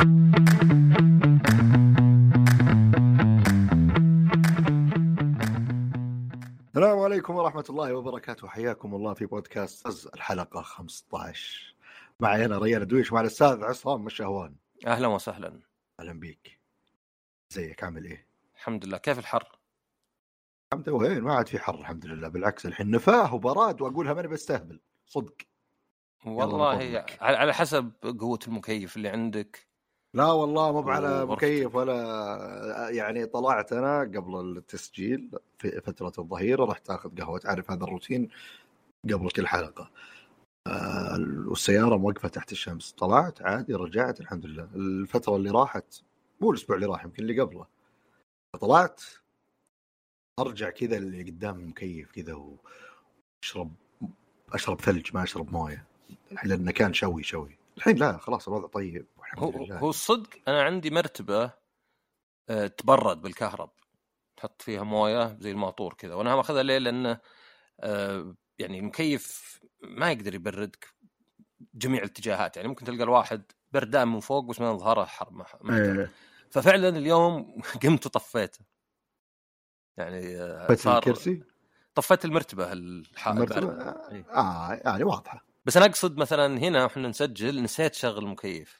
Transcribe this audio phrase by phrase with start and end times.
[0.00, 0.18] السلام
[6.98, 8.48] عليكم ورحمة الله وبركاته.
[8.48, 11.74] حياكم الله في بودكاست فز الحلقة 15
[12.20, 14.54] معي أنا ريان دويش مع الأستاذ عصام الشهوان.
[14.86, 15.60] أهلا وسهلا.
[16.00, 16.60] أهلا بيك.
[17.50, 18.26] زيك عامل إيه؟
[18.56, 18.98] الحمد لله.
[18.98, 19.58] كيف الحر؟
[20.72, 20.98] الحمد لله.
[20.98, 22.28] وين؟ ما عاد في حر الحمد لله.
[22.28, 24.80] بالعكس الحين نفاه وبراد وأقولها ماني بستهبل.
[25.06, 25.36] صدق.
[26.26, 29.69] والله على حسب قوة المكيف اللي عندك.
[30.14, 31.26] لا والله مو على.
[31.26, 37.38] مكيف ولا يعني طلعت أنا قبل التسجيل في فترة الظهيرة رحت آخذ قهوة.
[37.38, 38.28] تعرف هذا الروتين
[39.12, 39.90] قبل كل حلقة.
[40.66, 42.92] آه، والسيارة موقفة تحت الشمس.
[42.92, 44.68] طلعت عادي رجعت الحمد لله.
[44.74, 46.02] الفترة اللي راحت
[46.40, 47.66] مو الأسبوع اللي راح يمكن اللي قبله.
[48.60, 49.02] طلعت
[50.40, 53.72] أرجع كذا اللي قدام المكيف كذا وأشرب
[54.52, 55.84] أشرب ثلج ما أشرب موية.
[56.32, 57.58] الحين لأنه كان شوي شوي.
[57.76, 59.06] الحين لا خلاص الوضع طيب.
[59.38, 61.52] هو لله هو الصدق أنا عندي مرتبة
[62.48, 63.70] آه، تبرد بالكهرب
[64.36, 67.20] تحط فيها موية زي الماطور كذا وأنا ماخذها ليه؟ لأنه
[67.80, 70.94] آه، يعني المكيف ما يقدر يبردك
[71.74, 73.42] جميع الاتجاهات يعني ممكن تلقى الواحد
[73.72, 75.46] بردان من فوق بس من ظهره حر.
[75.70, 76.10] إيه.
[76.50, 78.64] ففعلا اليوم قمت وطفيته
[79.96, 81.42] يعني آه، صار الكرسي
[81.94, 84.10] طفيت المرتبة الح- المرتبة الباردة.
[84.12, 84.26] إيه.
[84.30, 88.79] آه يعني واضحة بس أنا أقصد مثلا هنا وإحنا نسجل نسيت شغل المكيف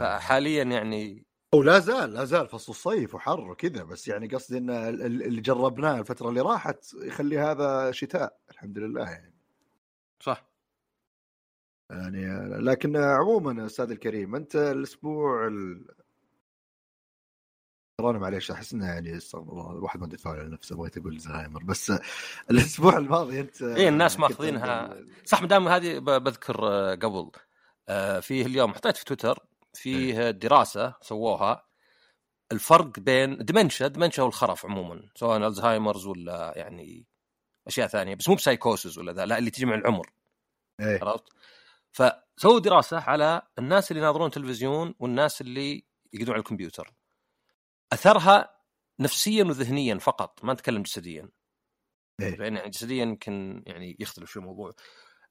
[0.00, 5.02] فحاليا يعني ولا زال لا زال فصل الصيف وحر وكذا بس يعني قصدي إن ال-
[5.02, 9.34] ال- اللي جربناه الفترة اللي راحت يخلي هذا شتاء الحمد لله يعني.
[10.20, 10.44] صح.
[11.90, 15.86] يعني لكن عموما أستاذ الكريم أنت الأسبوع ال...
[17.98, 21.18] ترى أنا معليش أحس انه يعني استغفر الله الواحد ما يدفع على نفسه بغيت أقول
[21.18, 21.92] زهايمر بس
[22.50, 27.30] الأسبوع الماضي أنت إيه، الناس ماخذينها- صح مدام هذه بذكر آه، قبل
[27.88, 29.38] آه، فيه اليوم حطيت في تويتر
[29.74, 31.66] فيه دراسة سووها
[32.52, 37.06] الفرق بين دمنشا دمنشا هو الخرف عموما سواء الزهايمرز ولا يعني
[37.66, 40.10] أشياء ثانية بس مو psychosis ولا ذا لا اللي تجي مع العمر
[40.80, 41.24] إيه عرفت؟
[41.92, 46.94] فسووا دراسة على الناس اللي يناظرون تلفزيون والناس اللي يقعدون على الكمبيوتر.
[47.92, 48.60] أثرها
[49.00, 51.28] نفسيا وذهنيا فقط ما نتكلم جسديا.
[52.20, 52.36] إيه.
[52.36, 54.72] لأن يعني جسديا يمكن يعني يختلف شو الموضوع.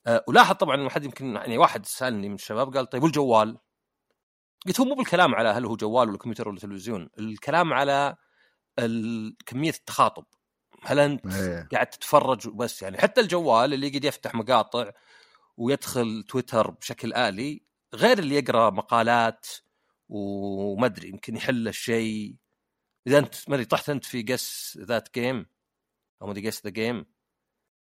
[0.08, 3.58] أه ولاحظ طبعا إنه حد يمكن يعني واحد سألني من الشباب قال طيب والجوال؟
[4.68, 8.16] قلت هو مو بالكلام على هل هو جوال ولا كمبيوتر ولا تلفزيون، الكلام على
[9.46, 10.26] كمية التخاطب.
[10.84, 11.68] هل أنت إيه.
[11.72, 14.92] قاعد تتفرج بس يعني حتى الجوال اللي يقعد يفتح مقاطع
[15.58, 17.62] ويدخل تويتر بشكل آلي
[17.96, 19.48] غير اللي يقرأ مقالات
[20.10, 22.36] وما أدري يمكن يحل الشيء.
[23.08, 25.46] إذا أنت ما أدري طحت أنت في Guess That Game
[26.22, 27.06] أو ما أدري Guess The Game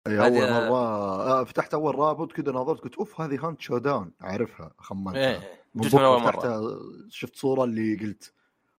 [0.06, 4.75] أي أول مرة آه فتحت أول رابط كذا نظرت قلت أوف هذه Hunt Showdown أعرفها
[4.78, 5.31] خمنتها.
[5.31, 5.66] إيه.
[5.76, 8.32] جزء من اول مرة شفت صورة اللي قلت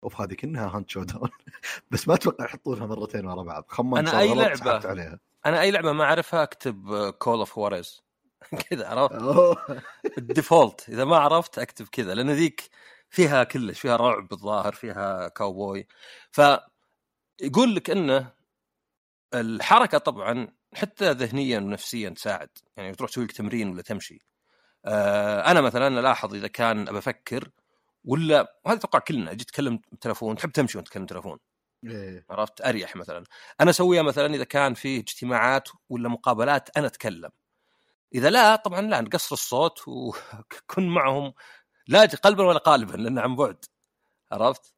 [0.03, 1.29] أوف هذه كانها Hunt Showdown.
[1.91, 3.65] بس ما أتوقع يحطونها مرتين ورا بعض.
[4.19, 4.55] أي غلط، لعبة.
[4.55, 5.19] سحبت عليها.
[5.45, 8.01] أنا أي لعبة ما أعرفها أكتب Call of Juarez
[8.69, 9.15] كذا عرفت.
[10.17, 10.89] ال default.
[10.89, 12.69] إذا ما عرفت أكتب كذا لأن ذيك
[13.09, 15.87] فيها كلش فيها رعب الظاهر فيها كاوبوي
[16.31, 18.31] فيقول لك إنه
[19.33, 22.49] الحركة طبعا حتى ذهنيا ونفسيا تساعد.
[22.77, 24.19] يعني تروح تسوي لك تمرين ولا تمشي.
[25.51, 27.49] أنا مثلا ألاحظ إذا كان ابى أفكر
[28.05, 31.39] ولا وهذا أتوقع كلنا جيت تكلم تلفون تحب تمشي وأنت تكلم تلفون
[31.85, 32.25] إيه.
[32.29, 33.23] عرفت؟ أريح مثلا.
[33.61, 37.29] أنا أسويها مثلا إذا كان في اجتماعات ولا مقابلات أنا أتكلم.
[38.15, 41.33] إذا لا طبعا لا نقصر الصوت وكن معهم.
[41.87, 43.65] لا قلبا ولا قالبا لأنه عن بعد.
[44.31, 44.73] عرفت؟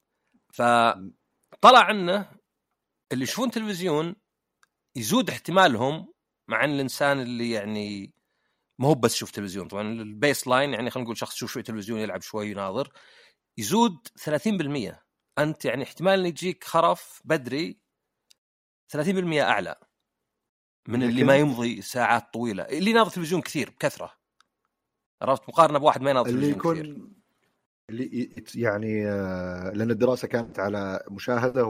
[0.54, 2.32] فطلع إنه
[3.12, 4.16] اللي يشوفون تلفزيون
[4.96, 6.14] يزود احتمالهم
[6.48, 8.14] مع إن الإنسان اللي يعني
[8.80, 12.00] ما هو بس يشوف تلفزيون طبعا ال baseline يعني خلينا نقول شخص يشوف شوي تلفزيون
[12.00, 12.94] يلعب شوي يناظر
[13.58, 14.96] يزود 30%
[15.40, 17.80] أنت يعني احتمال إن يجيك خرف بدري
[18.88, 18.98] 30%
[19.42, 19.76] أعلى
[20.88, 22.64] من اللي ما يمضي ساعات طويلة.
[22.64, 24.14] اللي يناظر تلفزيون كثير بكثرة.
[25.22, 26.86] عرفت؟ مقارنة بواحد ما يناظر اللي تلفزيون كثير.
[26.92, 27.14] يكون
[27.90, 31.62] اللي يعني آه، لأن الدراسة كانت على مشاهدة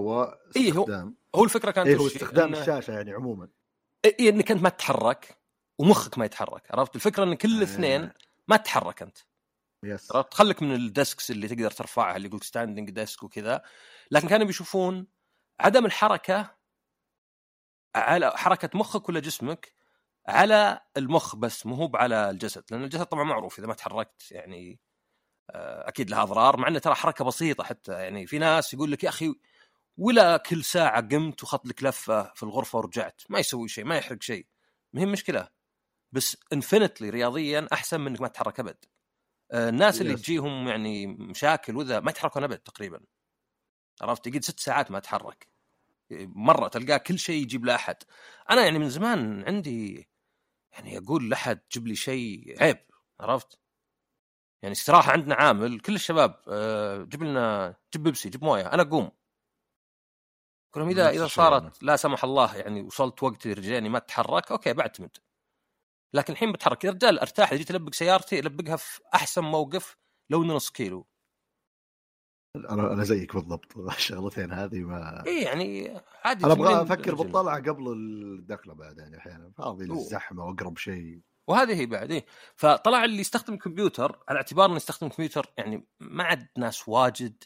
[0.56, 3.48] إيه، هو- هو الفكرة كانت اي هو استخدام إنه- الشاشة يعني عموما.
[4.06, 5.39] إيه إنك أنت ما تتحرك.
[5.80, 7.58] ومخك ما يتحرك عرفت؟ الفكرة إن كل آه.
[7.58, 8.12] الاثنين
[8.48, 9.18] ما تتحرك أنت.
[9.84, 10.16] yes.
[10.16, 13.62] عرفت؟ خليك من ال desks اللي تقدر ترفعها اللي يقول standing desk وكذا.
[14.12, 15.08] لكن كانوا بيشوفون
[15.60, 16.56] عدم الحركة
[17.96, 19.74] على حركة مخك ولا جسمك
[20.28, 22.64] على المخ بس مو هو على الجسد.
[22.72, 24.80] لأن الجسد طبعا معروف إذا ما تحركت يعني
[25.50, 27.92] آه، أكيد لها أضرار مع إنه ترى حركة بسيطة حتى.
[27.92, 29.34] يعني في ناس يقول لك يا أخي
[29.98, 34.22] ولا كل ساعة قمت وخذت لك لفة في الغرفة ورجعت ما يسوي شيء ما يحرق
[34.24, 34.48] شيء.
[34.94, 35.59] ما هي مشكلة.
[36.12, 38.86] بس انفنتلي رياضيا أحسن من إنك ما تتحرك أبد.
[39.52, 40.16] آه، الناس اللي.
[40.16, 43.00] تجيهم يعني مشاكل وذا ما يتحركون أبد تقريبا.
[44.02, 45.48] عرفت؟ يقعد ست ساعات ما يتحرك
[46.12, 47.96] مرة تلقاه كل شيء يجيب له أحد.
[48.50, 50.10] أنا يعني من زمان عندي
[50.72, 52.78] يعني أقول لأحد جيب لي شيء عيب
[53.20, 53.60] عرفت؟
[54.62, 59.12] يعني استراحة عندنا عامل كل الشباب آه، جيب لنا جيب بيبسي جيب موية أنا أقوم.
[60.72, 61.28] أقول لهم إذا اذا.
[61.28, 65.18] صارت لا سمح الله يعني وصلت وقت رجليني ما تتحرك okay بعتمد.
[66.14, 66.84] لكن الحين بتحرك.
[66.84, 69.98] يا رجال أرتاح إذا جيت ألبق سيارتي ألبقها في أحسن موقف
[70.30, 71.08] لو إنه نص كيلو.
[72.56, 73.78] أنا أنا زيك بالضبط.
[73.98, 77.16] الشغلتين هذه ما إي يعني عادي أنا أبغى أفكر.
[77.16, 79.86] بالطلعة قبل الدخلة بعد يعني أحيانا فاضي.
[79.86, 81.22] للزحمة وأقرب شيء.
[81.48, 86.24] وهذه هي بعد إيه؟ فطلع اللي يستخدم الكمبيوتر على اعتبار إنه يستخدم الكمبيوتر يعني ما
[86.24, 87.44] عاد ناس واجد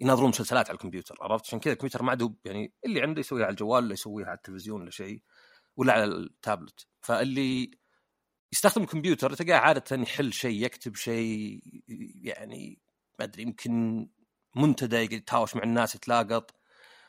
[0.00, 3.44] يناظرون مسلسلات على الكمبيوتر عرفت؟ عشان كذا الكمبيوتر ما عاد هو- يعني اللي عنده يسويها
[3.44, 5.22] على الجوال ولا يسويها على التلفزيون ولا شيء
[5.76, 6.86] ولا على التابلت.
[7.00, 7.70] فاللي
[8.54, 11.60] يستخدم الكمبيوتر تلقاه عادة يحل شيء يكتب شيء
[12.22, 12.78] يعني
[13.18, 14.06] ما أدري يمكن
[14.56, 16.54] منتدى يتهاوش مع الناس يتلاقط.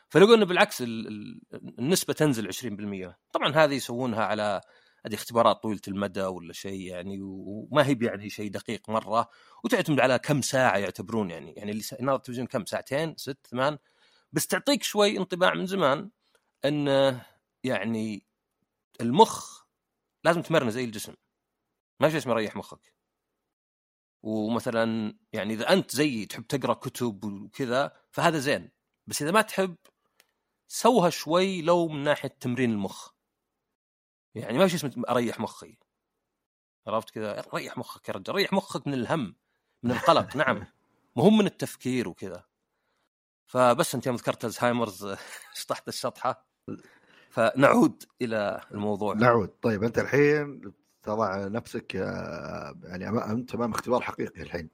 [0.08, 1.40] فلقوا انه بالعكس ال- ال-
[1.78, 4.60] النسبة تنزل 20% طبعا هذه يسوونها على
[5.06, 9.28] هذه اختبارات طويلة المدى ولا شيء يعني وما هي يعني شيء دقيق مرة.
[9.64, 13.78] وتعتمد على كم ساعة يعتبرون يعني يعني اللي يناظر التلفزيون كم؟ ساعتين ست ثمان.
[14.32, 16.10] بس تعطيك شوي انطباع من زمان
[16.64, 16.86] ان
[17.64, 18.26] يعني
[19.00, 19.62] المخ
[20.24, 21.14] لازم تمرنه زي الجسم.
[22.00, 22.94] ما في اسمه ريح مخك.
[24.22, 28.70] ومثلا يعني إذا أنت زيي تحب تقرأ كتب وكذا فهذا زين.
[29.06, 29.76] بس إذا ما تحب
[30.68, 33.10] سوها شوي لو من ناحية تمرين المخ.
[34.34, 35.78] يعني ما في اسمه أريح مخي.
[36.86, 39.36] عرفت كذا؟ ريح مخك يا رجال ريح مخك من الهم
[39.82, 40.36] من القلق.
[40.36, 40.66] نعم.
[41.16, 42.44] مهم من التفكير وكذا.
[43.46, 45.16] فبس أنت يوم ذكرت ألزهايمرز
[45.60, 46.46] شطحت الشطحة.
[47.30, 49.14] فنعود إلى الموضوع.
[49.14, 49.48] نعود.
[49.48, 50.72] طيب أنت الحين
[51.06, 54.70] تضع نفسك آه، يعني أنت أمام اختبار حقيقي الحين.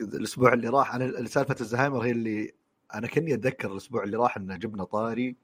[0.00, 2.52] الأسبوع اللي راح أنا سالفة الزهايمر هي اللي
[2.94, 5.36] أنا كني أتذكر الأسبوع اللي راح إن جبنا طاري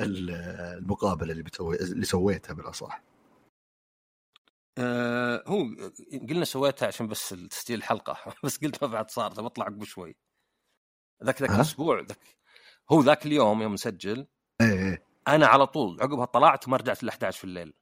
[0.00, 0.30] ال-
[0.78, 3.02] المقابلة اللي بتسوي اللي سويتها بالأصح.
[4.78, 5.58] آه هو
[6.28, 10.16] قلنا سويتها عشان بس تسجيل الحلقة بس قلت ما بعد صار بطلع عقب شوي.
[11.24, 12.36] ذاك ذاك؟ الأسبوع ذاك
[12.92, 14.26] هو ذاك اليوم يوم نسجل
[14.60, 15.02] إيه إيه.
[15.28, 17.74] أنا على طول عقبها طلعت وما رجعت إلا 11 في الليل.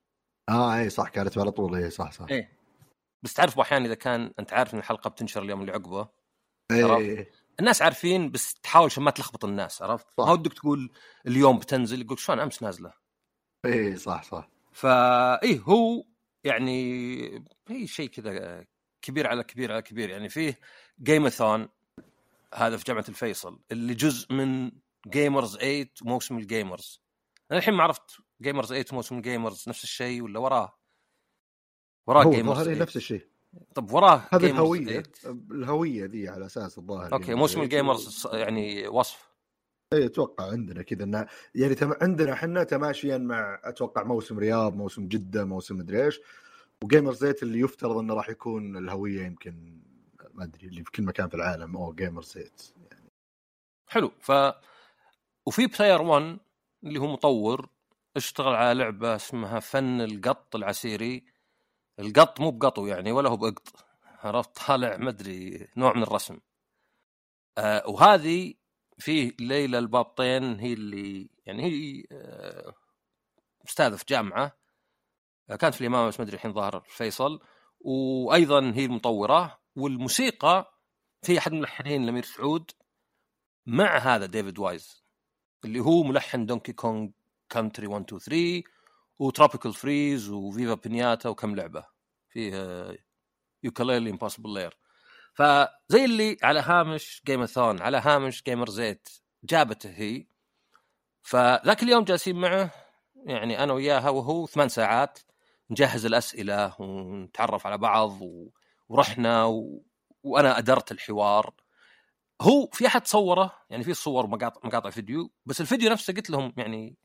[0.49, 2.27] آه إيه صح كانت على طول إيه صح صح.
[2.31, 2.57] إيه.
[3.23, 6.09] بس تعرف أحيانا إذا كان أنت عارف إن الحلقة بتنشر اليوم اللي عقبه
[6.71, 7.31] إيه عرفت؟ إيه.
[7.61, 10.93] الناس عارفين بس تحاول عشان ما تلخبط الناس عرفت؟ ما ودك تقول
[11.27, 12.93] اليوم بتنزل يقول شلون أمس نازلة؟
[13.65, 14.49] إيه صح صح.
[14.73, 16.05] فا إيه هو
[16.45, 18.65] يعني هي شيء كذا
[19.03, 20.11] كبير على كبير على كبير.
[20.11, 20.59] يعني فيه
[21.03, 21.69] Gamathon
[22.55, 24.73] هذا في جامعة الفيصل اللي جزء من
[25.07, 27.03] Gamers 8 وموسم ال gamers
[27.51, 30.79] أنا الحين ما عرفت Gamers 8 وموسم ال gamers نفس الشيء ولا وراه؟
[32.07, 33.27] وراه هو Gamers الظاهر 8 نفس الشيء.
[33.75, 35.03] طب وراه هذه الهوية 8.
[35.51, 39.31] الهوية ذي على أساس الظاهر okay Gamers موسم 8 ال Gamers يعني وصف.
[39.93, 41.93] اي أتوقع عندنا كذا انه يعني تم...
[42.03, 46.21] عندنا إحنا تماشيا مع أتوقع موسم رياض موسم جدة موسم مدري إيش.
[46.85, 49.83] و Gamers Eight اللي يفترض إنه راح يكون الهوية يمكن
[50.35, 52.63] ما أدري اللي في كل مكان في العالم أو Gamers Eight.
[53.89, 54.33] حلو ف
[55.47, 56.39] وفي Player 1
[56.85, 57.69] اللي هو مطور
[58.17, 61.25] اشتغل على لعبة اسمها فن القط العسيري.
[61.99, 63.85] القط مو بقطو يعني ولا هو بقط.
[64.05, 66.39] عرفت؟ طالع ما أدري نوع من الرسم.
[67.59, 68.55] آه وهذه
[68.99, 72.75] فيه ليلى البابطين هي اللي يعني هي آه
[73.69, 74.59] أستاذة في جامعة.
[75.51, 77.41] آه كانت في الامامه بس ما أدري الحين ظاهر في فيصل
[77.81, 79.59] وأيضا هي المطورة.
[79.77, 80.73] والموسيقى
[81.23, 82.71] في أحد الملحنين الأمير سعود
[83.67, 85.05] مع هذا ديفيد وايز
[85.65, 87.09] اللي هو ملحن Donkey Kong
[87.51, 88.63] Country 1 2 3
[89.19, 91.87] و Tropical Freeze و Viva Piñata وكم لعبة.
[92.29, 92.97] فيه
[93.63, 94.77] Yooka-Laylee Impossible Lair
[95.35, 99.09] فزي اللي على هامش جيماثون على هامش Gamers Eight
[99.45, 100.27] جابته هي.
[101.23, 102.71] فذاك اليوم جالسين معه
[103.27, 105.19] يعني أنا وياها وهو ثمان ساعات
[105.71, 108.19] نجهز الأسئلة ونتعرف على بعض.
[108.89, 109.85] ورحنا و...
[110.23, 111.55] وأنا أدرت الحوار.
[112.43, 116.53] هو في أحد صوره يعني في صور مقاطع مقاطع فيديو بس الفيديو نفسه قلت لهم
[116.57, 116.97] يعني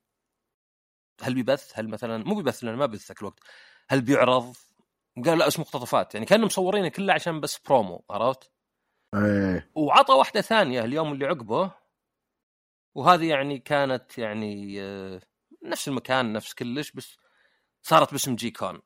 [1.24, 3.40] هل بيبث؟ هل مثلا مو بيبث لأنه ما بث ذاك الوقت.
[3.90, 4.56] هل بيعرض؟
[5.16, 6.14] قالوا لا اسمه مقتطفات.
[6.14, 8.52] يعني كانوا مصورينه كله عشان بس برومو عرفت؟
[9.16, 9.72] إيه.
[9.76, 11.72] وعطى واحدة ثانية اليوم اللي عقبه.
[12.96, 15.22] وهذه يعني كانت يعني آه،
[15.64, 17.18] نفس المكان نفس كلش بس
[17.82, 18.82] صارت باسم GCON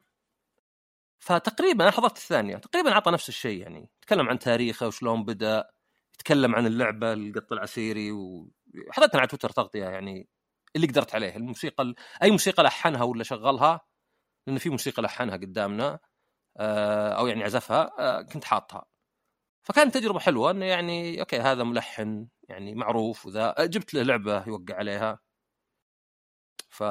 [1.19, 3.89] فتقريبا حضرت الثانية تقريبا عطى نفس الشيء يعني.
[4.01, 5.69] تكلم عن تاريخه وشلون بدأ
[6.15, 10.27] يتكلم عن اللعبة القط العسيري وحضرت على تويتر تغطية يعني.
[10.75, 13.81] اللي قدرت عليه الموسيقى أي موسيقى لحنها ولا شغلها
[14.47, 15.99] لأن في موسيقى لحنها قدامنا
[16.57, 18.85] آه، أو يعني عزفها آه، كنت حاطها.
[19.63, 24.75] فكانت تجربة حلوة إنه يعني okay هذا ملحن يعني معروف وذا جبت له لعبة يوقع
[24.75, 25.19] عليها.
[26.69, 26.83] ف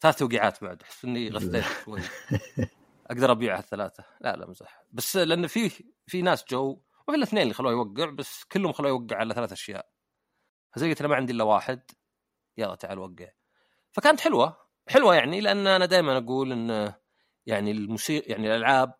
[0.00, 2.00] ثلاث توقيعات بعد أحس إني غثيت شوي.
[3.10, 5.70] أقدر ابيعها الثلاثه لا لا مزح بس لأن في
[6.06, 9.88] في ناس جو وفي الاثنين اللي خلوه يوقع بس كلهم خلوه يوقع على ثلاث أشياء.
[10.74, 11.90] فزي قلت أنا ما عندي إلا واحد.
[12.58, 13.28] يلا تعال وقع.
[13.92, 14.56] فكانت حلوة
[14.88, 16.94] حلوة يعني لأن أنا دائما أقول إن
[17.46, 18.94] يعني الموسيقى يعني الألعاب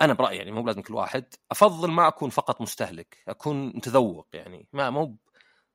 [0.00, 4.68] أنا برأيي يعني مو لازم كل واحد أفضل ما أكون فقط مستهلك أكون متذوق يعني.
[4.72, 5.16] ما مو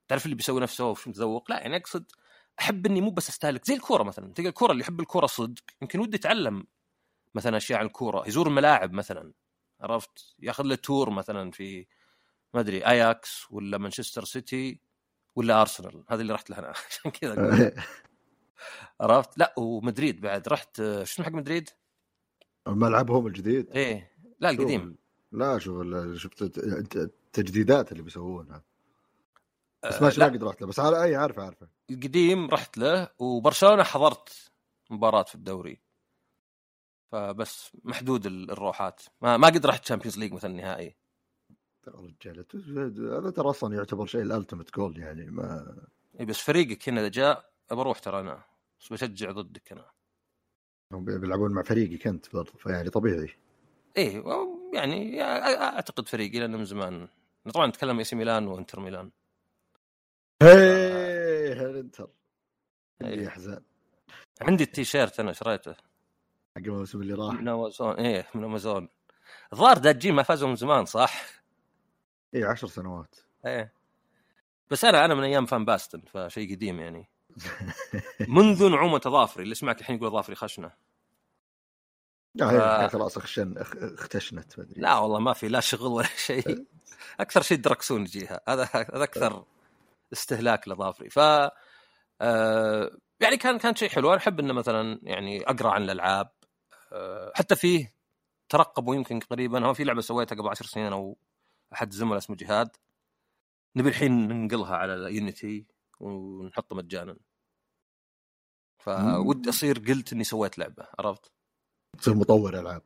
[0.07, 2.11] تعرف اللي بيسوي نفسه وش متذوق؟ لا يعني أقصد
[2.59, 4.33] أحب إني مو بس أستهلك زي الكورة مثلا.
[4.33, 5.63] تلقى الكورة اللي يحب الكورة صدق.
[5.81, 6.67] يمكن ودي يتعلم
[7.35, 8.27] مثلا أشياء عن الكورة.
[8.27, 9.33] يزور الملاعب مثلا.
[9.81, 11.87] عرفت؟ ياخذ له تور مثلا في
[12.53, 14.81] ما أدري اياكس ولا مانشستر سيتي
[15.35, 16.67] ولا أرسنال؟ هذا اللي رحت له أنا.
[16.89, 17.73] عشان كذا
[19.01, 20.47] عرفت؟ لا ومدريد بعد.
[20.47, 21.69] رحت شنو حق مدريد؟
[22.67, 23.71] ملعبهم الجديد.
[23.71, 24.11] إيه.
[24.39, 24.97] لا القديم.
[25.31, 25.83] لا شوف
[26.15, 26.41] شفت
[26.95, 28.63] التجديدات اللي بيسوونها.
[29.83, 30.67] بس ما ما قد رحت له.
[30.67, 31.67] بس على اي عارفه عارفه.
[31.89, 34.51] القديم رحت له وبرشلونة حضرت
[34.89, 35.81] مباراة في الدوري.
[37.11, 39.01] فبس محدود الروحات.
[39.21, 40.95] ما ما قد رحت Champions League مثلا نهائي.
[41.87, 42.45] رجال.
[43.13, 45.77] هذا ترى أصلا يعتبر شيء ال ultimate goal يعني ما
[46.19, 48.43] اي بس فريقك هنا إذا جاء بروح ترى أنا.
[48.79, 49.91] بس بشجع ضدك أنا.
[50.93, 53.35] هم بيلعبون مع فريقي كنت برضه فيعني طبيعي.
[53.97, 54.23] إيه
[54.73, 57.07] يعني أعتقد فريقي لأنه من زمان.
[57.53, 59.11] طبعا نتكلم AC Milan وإنتر ميلان.
[60.41, 62.09] هيه الإنتر.
[63.01, 63.27] إيه.
[63.27, 63.63] أحزان.
[64.41, 65.77] عندي التيشيرت أنا شريته حق
[66.57, 67.33] الموسم اللي راح.
[67.33, 67.95] من أمازون.
[67.95, 68.89] إيه من أمازون.
[69.53, 71.38] الظاهر داجين ما فازوا من زمان صح؟
[72.33, 73.15] إيه عشر سنوات.
[73.45, 73.73] إيه.
[74.69, 77.09] بس أنا أنا من أيام فان باستن فشيء قديم يعني.
[78.27, 80.71] منذ نعومة اظافري اللي سمعك الحين يقول اظافري خشنة.
[82.35, 82.91] لا ف...
[82.91, 83.57] خلاص اختشن
[83.97, 86.65] اختشنت مدري لا والله ما في لا شغل ولا شيء.
[87.19, 88.41] أكثر شيء دركسون يجيها.
[88.47, 89.45] هذا هذا أكثر
[90.13, 91.19] استهلاك لاظافري ف
[92.21, 94.09] آه يعني كان كان شيء حلو.
[94.09, 96.29] أنا أحب إنه مثلا يعني أقرأ عن الألعاب.
[96.93, 97.93] آه حتى فيه
[98.49, 101.17] ترقبوا يمكن قريبا هو في لعبة سويتها قبل عشر سنين أو
[101.73, 102.77] أحد الزملاء اسمه جهاد.
[103.75, 105.65] نبي الحين ننقلها على يونيتي
[105.99, 107.17] ونحطه مجانا.
[108.79, 111.31] فبودي أصير قلت إني سويت لعبة عرفت؟
[111.97, 112.83] تصير مطور ألعاب.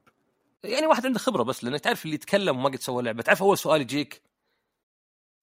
[0.64, 3.22] يعني واحد عنده خبرة بس لانك تعرف اللي يتكلم وما قد سوى لعبة.
[3.24, 4.22] تعرف أول سؤال يجيك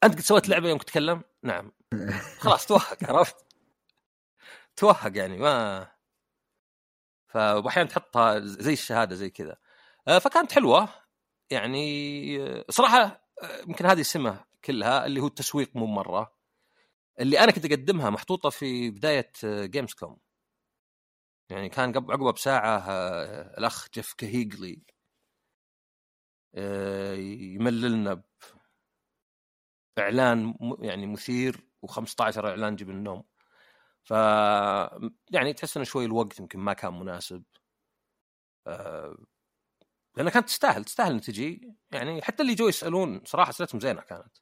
[0.04, 1.72] أنت قد سويت لعبة يوم تتكلم؟ نعم.
[2.42, 3.46] خلاص توهق عرفت؟
[4.76, 5.86] توهق يعني ما
[7.28, 9.56] فاحيانا تحطها زي الشهادة زي كذا.
[10.08, 10.88] آه، فكانت حلوة.
[11.50, 13.29] يعني آه، صراحة
[13.68, 16.32] يمكن هذه السمة كلها اللي هو التسويق مو مرة
[17.20, 20.18] اللي أنا كنت أقدمها محطوطة في بداية Gamescom
[21.50, 22.78] يعني كان قبل عقبه بساعة
[23.58, 24.82] الأخ جيف كيغلي
[27.54, 28.22] يمللنا
[29.96, 33.24] باعلان يعني مثير و15 إعلان جبن النوم
[34.04, 34.10] ف
[35.30, 37.42] يعني تحس إنه شوي الوقت يمكن ما كان مناسب.
[40.16, 41.74] لانها كانت تستاهل تستاهل ان تجي.
[41.92, 44.36] يعني حتى اللي جو يسألون صراحة أسئلتهم زينة كانت.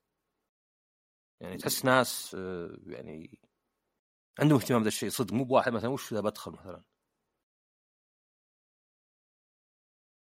[1.41, 3.39] يعني تحس ناس أه يعني
[4.41, 6.83] عندهم اهتمام بهذا الشيء صدق مو بواحد مثلا وش إذا بدخل مثلا؟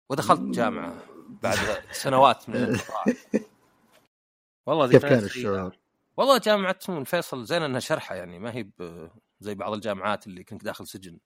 [0.10, 1.04] ودخلت جامعة
[1.44, 1.58] بعد
[2.04, 2.80] سنوات من
[4.66, 5.78] والله كيف كان الشعور؟
[6.18, 8.72] والله جامعه فيصل زين إنها شرحة يعني ما هي
[9.40, 11.20] زي بعض الجامعات اللي كنت داخل سجن.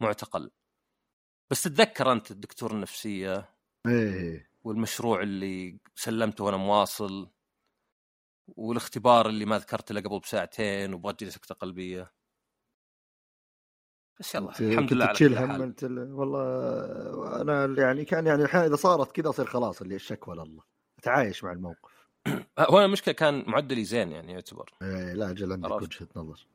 [0.00, 0.50] معتقل.
[1.50, 3.48] بس تتذكر أنت الدكتور النفسية؟
[3.86, 4.50] إيه.
[4.64, 7.30] والمشروع اللي سلمته وأنا مواصل؟
[8.56, 12.12] والاختبار اللي ما ذكرت الا قبل بساعتين وبغيت جلسه سكتة قلبية؟
[14.20, 19.12] بس يلا الحمد لله تشيل هم أنت والله أنا يعني كان يعني أحيانا إذا صارت
[19.12, 20.62] كذا أصير خلاص اللي الشكوى لله
[20.98, 22.08] أتعايش مع الموقف.
[22.58, 24.70] هو المشكلة كان معدلي زين يعني يعتبر.
[24.82, 26.46] إيه لا أجل عندك وجهه نظر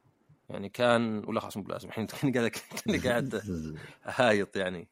[0.50, 2.52] يعني كان ولا خلاص مو بلازم الحين كني قاعد
[2.86, 3.42] كني قاعد
[4.04, 4.90] هايط يعني.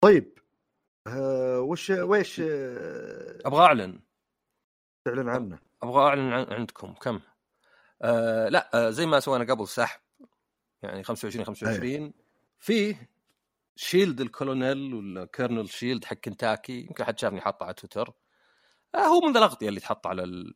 [0.00, 0.38] طيب
[1.06, 4.00] آه وش ويش آه أبغى أعلن.
[5.04, 5.58] تعلن عنه.
[5.82, 6.94] أبغى أعلن عندكم.
[6.94, 7.20] كم؟
[8.02, 10.00] آه لا آه زي ما سوينا قبل سحب
[10.82, 12.12] يعني 25 25
[12.58, 13.10] فيه
[13.76, 18.12] shield ال colonel ولا colonel shield حق كنتاكي يمكن حد شافني حاطه على تويتر
[18.96, 20.52] آه هو من الاغطيه اللي تحط على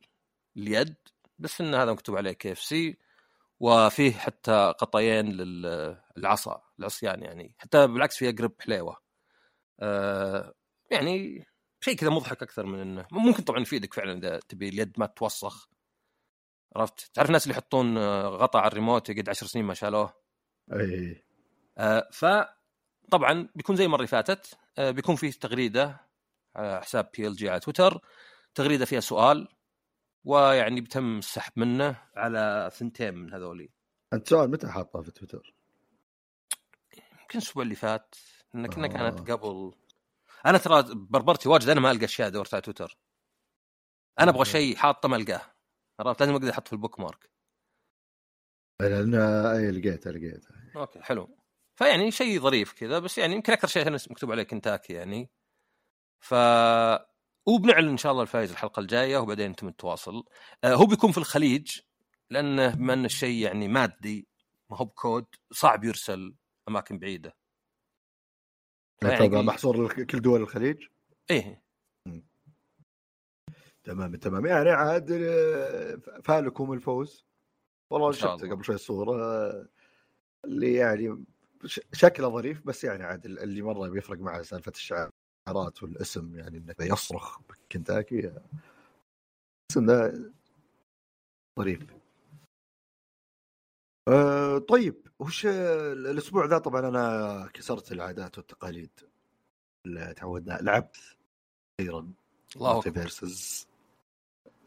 [0.57, 0.95] اليد
[1.39, 2.97] بس إن هذا مكتوب عليه كيف سي
[3.59, 7.55] وفيه حتى قطيين للعصا العصيان يعني.
[7.57, 8.97] حتى بالعكس فيها قرب حليوة.
[9.79, 10.53] آه
[10.91, 11.45] يعني
[11.81, 15.69] شيء كذا مضحك أكثر من إنه ممكن طبعا يفيدك فعلا إذا تبي اليد ما تتوسخ
[16.75, 20.13] عرفت؟ تعرف الناس اللي يحطون آه، غطاء على الريموت يقعد 10 سنين ما شالوه؟
[20.73, 21.23] إي.
[21.77, 26.07] آه، فطبعا بيكون زي المرة اللي فاتت آه، بيكون فيه تغريدة
[26.55, 28.01] على حساب PLG على تويتر.
[28.55, 29.47] تغريدة فيها سؤال
[30.23, 33.69] ويعني بتم السحب منه على ثنتين من هذولي.
[34.13, 35.55] أنت سؤال متى حاطه في تويتر؟
[36.93, 38.15] يمكن الأسبوع اللي فات
[38.53, 38.89] لأن كنا آه.
[38.89, 39.73] كانت قبل.
[40.45, 42.97] أنا ترى بربرتي واجد أنا ما ألقى اشياء دورت على تويتر.
[44.19, 44.43] أنا أبغى آه.
[44.43, 45.41] شيء حاطه ما ألقاه.
[45.99, 47.31] عرفت؟ لازم أقدر أحط في ال bookmark.
[48.81, 49.15] لأن
[49.45, 50.49] أي لقيته لقيته.
[50.75, 51.37] okay حلو.
[51.75, 55.29] فيعني شيء ظريف كذا بس يعني يمكن أكثر شيء مكتوب عليه كنتاكي يعني.
[56.19, 56.33] ف
[57.47, 60.23] وبنعلن إن شاء الله الفائز الحلقة الجاية وبعدين يتم التواصل.
[60.63, 61.79] آه هو بيكون في الخليج
[62.29, 64.27] لأنه بما انه الشيء يعني مادي
[64.69, 66.35] ما هو بكود صعب يرسل
[66.69, 67.35] أماكن بعيدة.
[69.03, 70.83] يعني محصور لك- كل دول الخليج؟
[71.31, 71.63] إيه.
[73.83, 74.45] تمام تمام.
[74.45, 77.25] يعني عاد آه، فالكم الفوز.
[77.89, 78.45] والله شفت.
[78.45, 79.67] قبل شوي الصورة آه،
[80.45, 81.23] اللي يعني
[81.93, 84.71] شكله ظريف بس يعني عاد اللي مرة بيفرق معه سالفة
[85.47, 88.41] الشعارات والاسم يعني إنه يصرخ بكنتاكي آه،
[89.71, 90.31] الاسم ده
[91.59, 91.85] ظريف
[94.07, 98.99] أه طيب وش الأسبوع ذا؟ طبعا أنا كسرت العادات والتقاليد
[99.85, 100.97] اللي تعودنا لعبت
[101.79, 102.13] أخيرا
[102.55, 102.91] الله أكبر.
[102.91, 103.67] Versus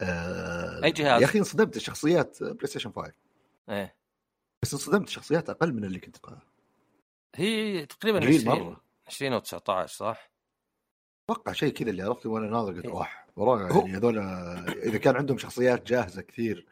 [0.02, 3.12] آه أي جهاز؟ يا أخي انصدمت الشخصيات PlayStation 5
[3.68, 3.96] إيه.
[4.62, 6.38] بس انصدمت الشخصيات أقل من اللي كنت أتوقع
[7.36, 8.84] هي تقريبا قليل 20 مرة.
[9.06, 10.33] 20 أو 19 صح؟
[11.30, 12.86] أتوقع شيء كذا اللي عرفته وأنا ناظر قلت
[13.38, 14.18] هو- يعني هذول
[14.68, 16.66] إذا كان عندهم شخصيات جاهزة كثير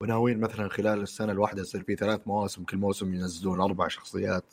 [0.00, 4.44] وناويين مثلا خلال السنة الواحدة يصير في ثلاث مواسم كل موسم ينزلون أربع شخصيات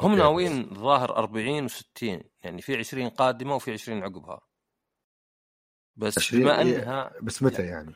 [0.00, 0.22] هم okay.
[0.22, 2.02] ناويين ظاهر 40 و60
[2.42, 4.40] يعني في 20 قادمة وفي 20 عقبها
[5.96, 6.82] بس 20 بما إيه.
[6.82, 7.94] أنها بس متى يعني؟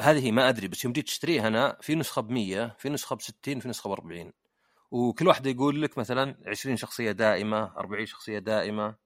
[0.00, 3.20] هذه ما أدري بس يوم جيت تشتريها أنا في نسخة ب 100 في نسخة ب
[3.20, 4.32] 60 في نسخة ب 40
[4.90, 9.05] وكل واحدة يقول لك مثلا 20 شخصية دائمة 40 شخصية دائمة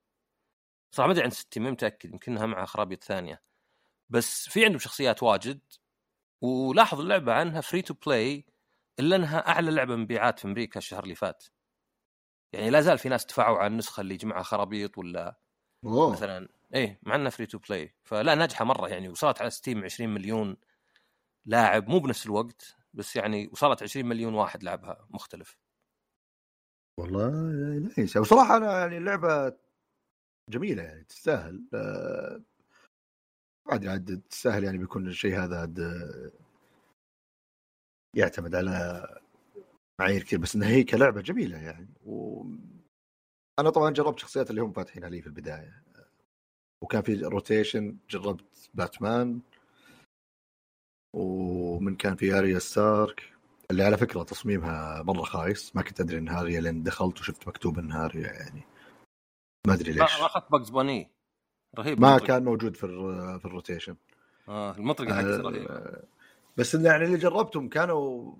[0.90, 3.42] صراحة ما أدري عن 60 مو متأكد يمكنها مع خرابيط ثانية.
[4.08, 5.60] بس في عندهم شخصيات واجد
[6.42, 8.46] ولاحظ اللعبة عنها free to play
[8.98, 11.44] إلا إنها أعلى لعبة مبيعات في أمريكا الشهر اللي فات.
[12.52, 15.40] يعني لا زال في ناس دفعوا على النسخة اللي جمعها خرابيط ولا
[15.84, 16.12] أوه.
[16.12, 20.14] مثلا إيه مع إنها free to play فلا ناجحة مرة يعني وصلت على ستيم 20
[20.14, 20.56] مليون
[21.46, 25.58] لاعب مو بنفس الوقت بس يعني وصلت 20 مليون واحد لعبها مختلف.
[26.98, 27.30] والله
[27.78, 28.16] nice.
[28.16, 29.56] وصراحة أنا يعني اللعبة
[30.48, 31.64] جميلة يعني تستاهل.
[31.74, 32.40] آه،
[33.66, 36.30] عاد عاد تستاهل يعني بيكون الشيء هذا عاد آه،
[38.16, 39.06] يعتمد على
[40.00, 41.88] معايير كثير بس انها هي كلعبة جميلة يعني.
[42.04, 42.42] و
[43.58, 45.82] أنا طبعا جربت شخصيات اللي هم فاتحينها لي في البداية.
[46.82, 49.40] وكان في rotation جربت باتمان
[51.16, 53.34] ومن كان في اريا ستارك
[53.70, 55.76] اللي على فكرة تصميمها مرة خايس.
[55.76, 58.69] ما كنت أدري انها اريا لين دخلت وشفت مكتوب انها اريا يعني
[59.66, 59.98] ما أدري ليش.
[60.00, 61.10] ما أخذت Bugs Bunny
[61.78, 62.26] رهيب ما المطرقة.
[62.26, 62.86] كان موجود في
[63.38, 63.96] في ال rotation.
[64.48, 66.04] آه المطرقة حقت رهيبه آه،
[66.56, 68.34] بس إن يعني اللي جربتهم كانوا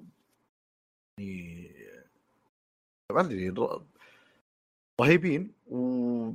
[1.19, 1.75] يعني
[3.13, 3.55] ما أدري
[5.01, 5.53] رهيبين.
[5.67, 6.33] و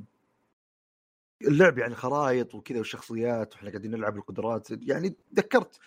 [1.42, 5.80] اللعب يعني خرائط وكذا والشخصيات وإحنا قاعدين نلعب القدرات يعني تذكرت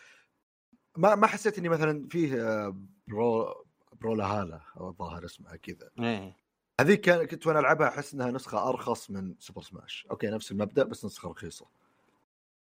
[0.96, 2.76] ما ما حسيت إني مثلا فيه آه،
[3.08, 3.54] برو
[4.00, 5.90] برولا هالا أو الظاهر اسمها كذا.
[6.00, 6.37] إيه.
[6.80, 10.84] هذيك كان كنت وأنا ألعبها أحس إنها نسخة أرخص من سوبر سماش أوكي نفس المبدأ
[10.84, 11.66] بس نسخة رخيصة.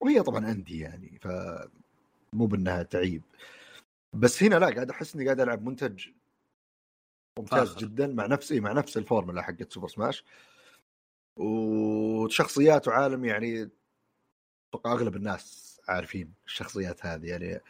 [0.01, 1.29] وهي طبعا عندي يعني ف
[2.33, 3.23] مو بأنها تعيب.
[4.13, 6.09] بس هنا لا قاعد أحس إني قاعد ألعب منتج
[7.39, 7.81] ممتاز آخر.
[7.81, 10.25] جدا مع نفسي مع نفس الفورمولا حقت سوبر سماش
[11.37, 13.71] وشخصيات وعالم يعني
[14.75, 17.27] أتوقع أغلب الناس عارفين الشخصيات هذه.
[17.27, 17.61] يعني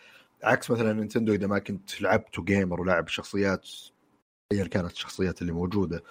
[0.43, 3.71] عكس مثلا نينتندو إذا ما كنت لعبت gamer ولعب الشخصيات
[4.53, 6.03] ايا كانت الشخصيات اللي موجودة.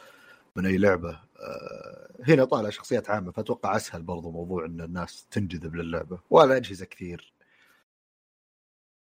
[0.56, 1.10] من أي لعبة.
[1.40, 6.86] آه، هنا طالع شخصيات عامة فأتوقع أسهل برضو موضوع إن الناس تنجذب للعبة ولا اجهزه
[6.86, 7.34] كثير.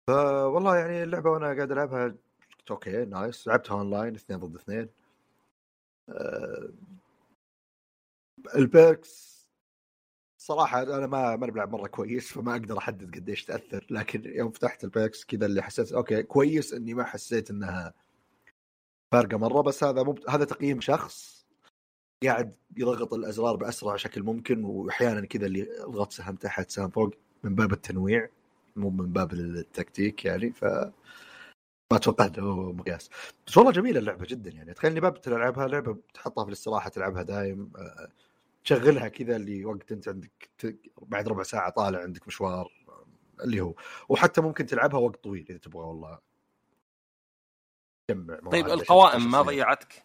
[0.08, 2.14] فوالله يعني اللعبة وأنا قاعد ألعبها
[2.70, 3.48] أوكي nice.
[3.48, 4.88] لعبتها أونلاين اثنين ضد اثنين.
[6.08, 6.68] آه،
[8.56, 9.36] ال perks
[10.38, 14.84] صراحة أنا ما ما بلعب مرة كويس فما أقدر أحدد قديش تأثر لكن يوم فتحت
[14.84, 17.94] ال perks كذا اللي حسيت أوكي كويس إني ما حسيت إنها
[19.12, 21.46] فارقة مرة بس هذا مو هذا تقييم شخص
[22.24, 27.14] قاعد يضغط الأزرار بأسرع شكل ممكن وأحيانا كذا اللي اضغط سهم تحت سهم فوق
[27.44, 28.28] من باب التنويع
[28.76, 30.64] مو من باب التكتيك يعني ف
[31.92, 33.10] ما توقعت هو مقياس.
[33.46, 34.74] بس والله جميلة اللعبة جدا يعني.
[34.74, 38.08] تخيل إني باب تلعبها لعبة تحطها في الاستراحة تلعبها دايم آه،
[38.64, 40.50] تشغلها كذا اللي وقت أنت عندك
[41.02, 42.72] بعد ربع ساعة طالع عندك مشوار
[43.44, 43.74] اللي هو.
[44.08, 46.18] وحتى ممكن تلعبها وقت طويل إذا تبغى والله.
[48.10, 50.02] جمع طيب القوائم ما ضيعتك؟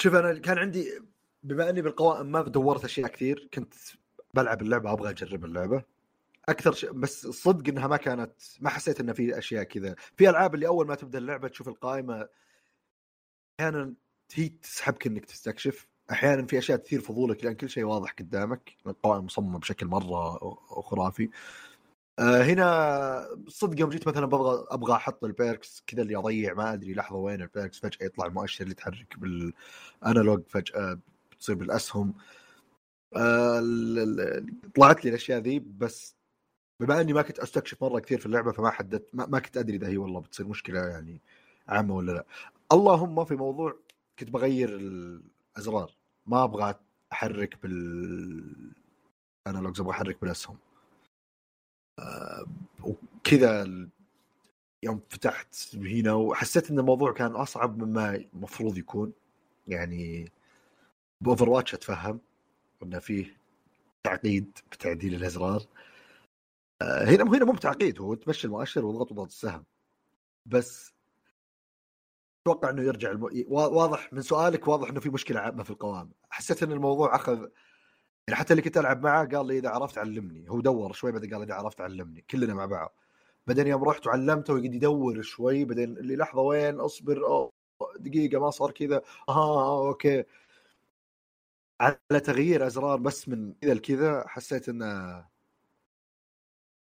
[0.00, 1.00] شوف أنا كان عندي
[1.42, 3.74] بما إني بالقوائم ما دورت أشياء كثير كنت
[4.34, 5.84] بلعب اللعبة أبغى أجرب اللعبة.
[6.48, 9.94] أكثر شيء بس الصدق إنها ما كانت ما حسيت إنه في أشياء كذا.
[10.16, 12.28] في ألعاب اللي أول ما تبدأ اللعبة تشوف القائمة
[13.60, 13.94] أحيانا
[14.34, 15.88] هي تسحبك إنك تستكشف.
[16.10, 18.76] أحيانا في أشياء تثير فضولك لأن كل شيء واضح قدامك.
[18.86, 20.38] القوائم مصممة بشكل مرة
[20.82, 21.30] خرافي
[22.18, 26.94] هنا صدق يوم جيت مثلا أبغى أبغى أحط ال perks كذا اللي أضيع ما أدري
[26.94, 30.98] لحظة وين ال perks فجأة يطلع المؤشر اللي يتحرك بال analog فجأة
[31.32, 32.14] بتصير بالأسهم.
[33.16, 33.60] آه
[34.76, 36.16] طلعت لي الأشياء ذي بس
[36.80, 39.88] بما إني ما كنت أستكشف مرة كثير في اللعبة فما حددت ما, كنت أدري إذا
[39.88, 41.20] هي والله بتصير مشكلة يعني
[41.68, 42.24] عامة ولا لأ.
[42.72, 43.76] اللهم في موضوع
[44.18, 45.92] كنت بغير الأزرار
[46.26, 46.74] ما أبغى
[47.12, 48.72] أحرك بال
[49.46, 50.56] انالوجز أبغى أحرك بالأسهم.
[50.56, 50.71] آه
[52.82, 53.66] وكذا
[54.82, 59.12] يوم فتحت هنا وحسيت إن الموضوع كان أصعب مما المفروض يكون.
[59.68, 60.32] يعني
[61.20, 62.20] باوفر واتش أتفهم
[62.82, 63.36] انه فيه
[64.04, 65.62] تعقيد بتعديل الأزرار.
[66.82, 69.64] آه هنا هنا مو بتعقيد هو تمشي المؤشر واضغط وضغط السهم.
[70.46, 70.94] بس
[72.42, 73.28] أتوقع إنه يرجع الم...
[73.48, 76.10] واضح من سؤالك واضح إنه في مشكلة عامة في القوام.
[76.30, 77.48] حسيت إن الموضوع أخذ
[78.28, 80.50] يعني حتى اللي كنت ألعب معاه قال لي إذا عرفت علمني.
[80.50, 82.24] هو دور شوي بعدين قال إذا عرفت علمني.
[82.30, 82.94] كلنا مع بعض.
[83.46, 87.26] بعدين يوم رحت وعلمته ويقعد يدور شوي بعدين اللي لحظة وين؟ أصبر.
[87.26, 87.52] أوه
[87.98, 89.02] دقيقة ما صار كذا.
[89.28, 90.24] آه أوكي.
[91.80, 95.24] على تغيير أزرار بس من كذا لكذا حسيت إنه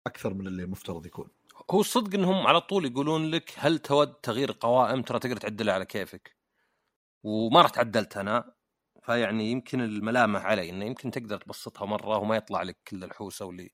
[0.07, 1.29] أكثر من اللي المفترض يكون.
[1.71, 5.85] هو الصدق إنهم على طول يقولون لك هل تود تغيير قوائم ترى تقدر تعدلها على
[5.87, 6.37] كيفك.
[7.25, 8.58] وما رحت عدلت أنا.
[9.09, 13.71] فيعني يمكن الملامح علي إنه يمكن تقدر تبسطها مرة وما يطلع لك كل الحوسة واللي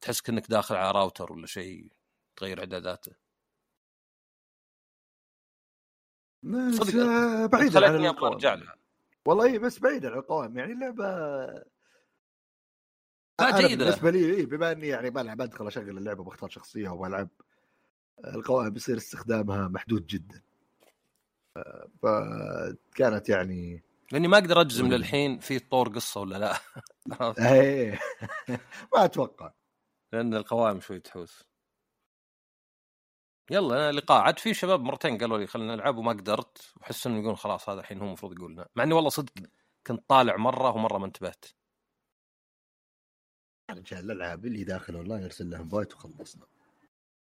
[0.00, 1.92] تحس كأنك داخل على راوتر ولا شيء
[2.36, 3.12] تغير إعداداته.
[6.70, 7.46] صدق.
[7.46, 8.76] بعيد عن القوائم أرجع لها
[9.26, 11.06] والله اي بس بعيد عن القوائم يعني اللعبه
[13.42, 13.84] جيدة.
[13.84, 17.28] بالنسبة لي إيه بما إني يعني بلعب أدخل أشغل اللعبة بختار شخصية وألعب
[18.24, 20.42] القوائم بيصير استخدامها محدود جدا.
[22.02, 26.54] فكانت يعني لأني ما أقدر أجزم للحين في طور قصة ولا لا.
[27.52, 27.98] إيه.
[28.94, 29.52] ما أتوقع.
[30.12, 31.44] لأن القوائم شوي تحوس
[33.50, 34.20] يلا لقاء.
[34.22, 37.80] عاد في شباب مرتين قالوا لي خلينا نلعب وما قدرت وأحس إنهم يقولون خلاص هذا
[37.80, 39.32] الحين هو المفروض يقول لنا مع إني والله صدق
[39.86, 41.44] كنت طالع مرة ومرة ما انتبهت.
[43.70, 46.46] رجال الألعاب اللي داخل أونلاين يرسل لهم بايت وخلصنا.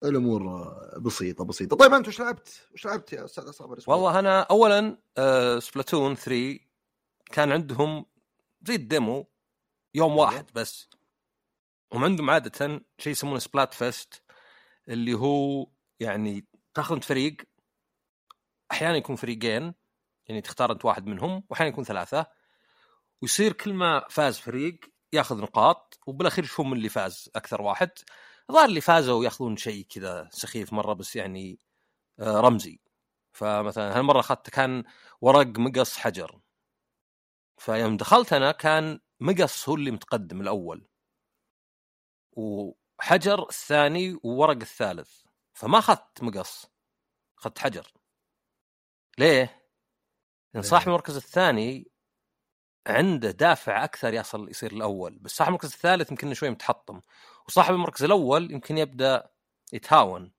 [0.03, 0.69] الأمور
[0.99, 1.77] بسيطة بسيطة.
[1.77, 6.66] طيب أنت وش لعبت؟ وش لعبت يا أستاذ صابر والله أنا اولا آه سبلاتون 3
[7.31, 8.05] كان عندهم
[8.61, 9.27] زي ال demo
[9.93, 10.17] يوم.
[10.17, 10.89] واحد بس.
[11.93, 14.23] هم عندهم عادة شيء يسمونه Splatfest
[14.89, 15.67] اللي هو
[15.99, 17.37] يعني تاخذ انت فريق
[18.71, 19.73] أحيانا يكون فريقين
[20.27, 22.27] يعني تختار أنت واحد منهم وأحيانا يكون ثلاثة.
[23.21, 24.79] ويصير كل ما فاز فريق
[25.13, 27.89] ياخذ نقاط وبالأخير يشوفون من اللي فاز أكثر واحد.
[28.49, 31.59] الظاهر اللي فازوا ياخذون شيء كذا سخيف مرة بس يعني
[32.19, 32.79] آه، رمزي.
[33.33, 34.83] فمثلا هالمرة اخذت كان
[35.21, 36.39] ورق مقص حجر.
[37.57, 40.87] فيوم دخلت أنا كان مقص هو اللي متقدم الأول
[42.31, 45.21] وحجر الثاني وورق الثالث
[45.53, 46.65] فما أخذت مقص
[47.39, 47.93] أخذت حجر.
[49.17, 49.63] ليه؟
[50.53, 51.91] لأن صاحب المركز الثاني
[52.87, 57.01] عنده دافع أكثر يصل يصير الأول بس صاحب المركز الثالث يمكن شوي متحطم
[57.47, 59.29] وصاحب المركز الأول يمكن يبدأ
[59.73, 60.31] يتهاون.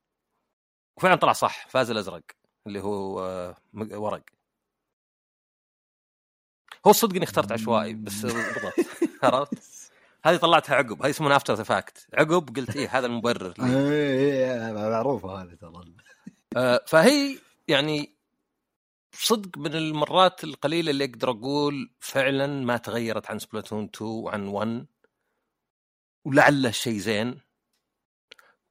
[0.97, 2.23] وفعلا طلع صح فاز الأزرق
[2.67, 4.38] اللي هو آه، ورق.
[6.87, 8.75] هو الصدق إني اخترت عشوائي بس بالضبط.
[9.23, 9.89] عرفت؟
[10.25, 11.03] هذه طلعتها عقب.
[11.03, 13.67] هذه يسمونها after the fact عقب قلت إيه هذا المبرر لي.
[13.67, 15.85] إيه, إيه، معروفة هذه ترى.
[16.57, 17.39] آه، فهي
[17.69, 18.19] يعني
[19.13, 24.87] صدق من المرات القليلة اللي أقدر أقول فعلا ما تغيرت عن سبلاتون 2 وعن 1
[26.25, 27.41] ولعله شيء زين.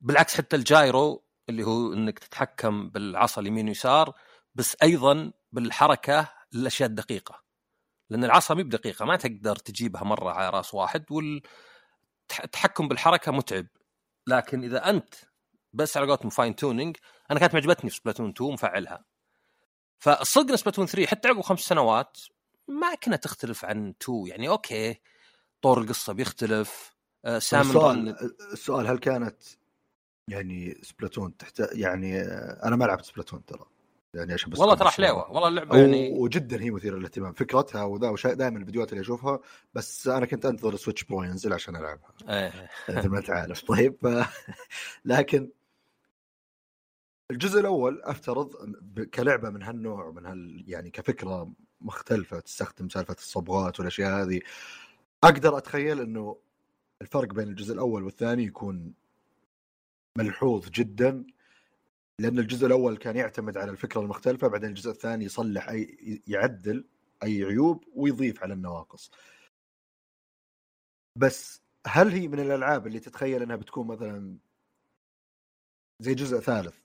[0.01, 4.13] بالعكس حتى ال gyro اللي هو إنك تتحكم بالعصا اليمين ويسار
[4.55, 7.46] بس أيضا بالحركة الأشياء الدقيقة.
[8.09, 13.67] لأن العصا مي بدقيقة ما تقدر تجيبها مرة على رأس واحد والتحكم بالحركة متعب.
[14.27, 15.15] لكن إذا أنت
[15.73, 16.97] بس على قولتهم fine tuning
[17.31, 19.05] أنا كانت معجبتني في سبلاتون 2 مفعلها
[19.99, 22.17] فالصدق سبلاتون 3 حتى عقب خمس سنوات
[22.67, 25.01] ما كانت تختلف عن 2 يعني أوكي
[25.61, 28.15] طور القصة بيختلف آه سام السؤال
[28.53, 29.37] السؤال هل كانت
[30.27, 33.65] يعني سبلاتون تحت يعني آه، أنا ما لعبت سبلاتون ترى.
[34.13, 34.89] يعني عشان بس والله ترى.
[34.89, 37.33] حليوه والله اللعبة يعني وجدا هي مثيرة للاهتمام.
[37.33, 39.39] فكرتها وذا وشيء دائما الفيديوهات اللي أشوفها
[39.73, 42.09] بس أنا كنت أنتظر السويتش برو ينزل عشان ألعبها.
[42.29, 42.69] إيه.
[42.89, 43.95] مثل ما انت عارف طيب.
[44.01, 44.43] ف-
[45.05, 45.49] لكن
[47.31, 48.53] الجزء الأول أفترض
[49.13, 54.41] كلعبة من هالنوع من هال يعني كفكرة مختلفة تستخدم سالفة الصبغات والأشياء هذه.
[55.23, 56.37] أقدر أتخيل إنه
[57.01, 58.93] الفرق بين الجزء الأول والثاني يكون
[60.17, 61.23] ملحوظ جدا.
[62.19, 66.85] لأن الجزء الأول كان يعتمد على الفكرة المختلفة بعدين الجزء الثاني يصلح أي يعدل
[67.23, 69.11] أي عيوب ويضيف على النواقص.
[71.15, 74.37] بس هل هي من الألعاب اللي تتخيل إنها بتكون مثلا
[75.99, 76.77] زي جزء ثالث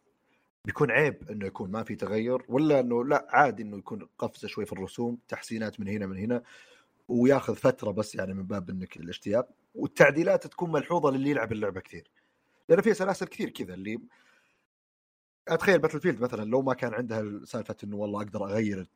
[0.67, 4.67] بيكون عيب إنه يكون ما في تغير ولا إنه لا عادي إنه يكون قفزة شوي
[4.67, 6.43] في الرسوم تحسينات من هنا من هنا
[7.09, 12.11] وياخذ فترة بس يعني من باب إنك الاشتياق والتعديلات تكون ملحوظة للي يلعب اللعبة كثير.
[12.69, 14.01] لأن في سلاسل كثير كذا اللي
[15.49, 18.87] أتخيل باتل فيلد مثلا لو ما كان عندها سالفة إنه والله أقدر أغير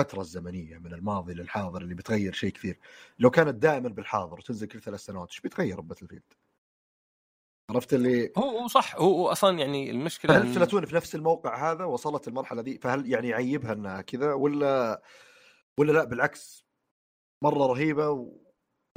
[0.00, 2.78] الفترة الزمنية من الماضي للحاضر اللي بتغير شيء كثير.
[3.18, 6.22] لو كانت دائما بالحاضر وتنزل كل ثلاث سنوات إيش بيتغير باتل فيلد
[7.70, 8.96] عرفت اللي هو هو صح.
[8.96, 13.28] هو أصلا يعني المشكلة إن- فلاتون في نفس الموقع هذا وصلت المرحلة دي؟ فهل يعني
[13.28, 15.02] يعيبها إنها كذا ولا
[15.78, 16.64] ولا لا؟ بالعكس
[17.42, 18.36] مرة رهيبة و...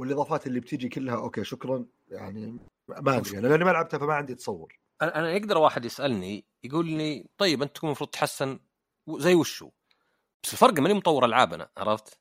[0.00, 1.86] والإضافات اللي بتيجي كلها أوكي شكرا.
[2.08, 4.78] يعني ما أدري أنا لأني ما لعبتها فما عندي تصور.
[5.02, 8.58] أنا يقدر واحد يسألني يقول لي طيب أنت تكون المفروض تحسن
[9.08, 9.70] زي وشو؟
[10.42, 12.18] بس الفرق ماني مطور ألعاب أنا عرفت؟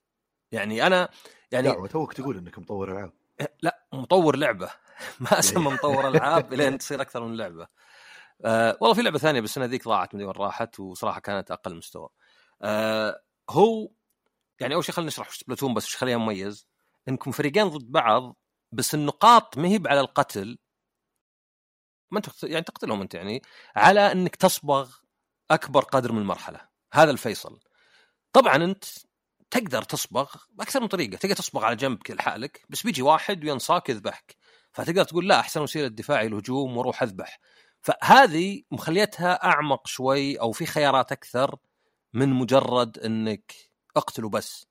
[0.51, 1.09] يعني أنا
[1.51, 3.11] يعني دعوه توك تقول إنك مطور ألعاب.
[3.61, 4.69] لا مطور لعبة.
[5.19, 7.67] ما أسمى مطور ألعاب لين تصير أكثر من لعبة.
[8.45, 11.75] آه والله في لعبة ثانية بس أنا ذيك ضاعت من وين راحت وصراحة كانت أقل
[11.75, 12.09] مستوى.
[12.61, 13.89] آه هو
[14.59, 16.67] يعني أول شيء خلينا نشرح وش سبلاتون بس وش خليها مميز.
[17.07, 18.37] إنكم فريقين ضد بعض
[18.71, 20.57] بس النقاط ما هي على القتل
[22.11, 23.41] ما أنت يعني تقتلهم أنت يعني
[23.75, 24.91] على إنك تصبغ
[25.51, 26.61] أكبر قدر من المرحلة.
[26.93, 27.59] هذا الفيصل.
[28.33, 28.85] طبعا أنت
[29.51, 31.17] تقدر تصبغ بأكثر من طريقة.
[31.17, 34.35] تقدر تصبغ على جنب لحالك بس بيجي واحد وينصاك يذبحك.
[34.71, 37.39] فتقدر تقول لا أحسن وسيلة دفاعي الهجوم وأروح أذبح.
[37.81, 41.55] فهذه مخليتها أعمق شوي أو في خيارات أكثر
[42.13, 43.53] من مجرد إنك
[43.97, 44.65] اقتله بس.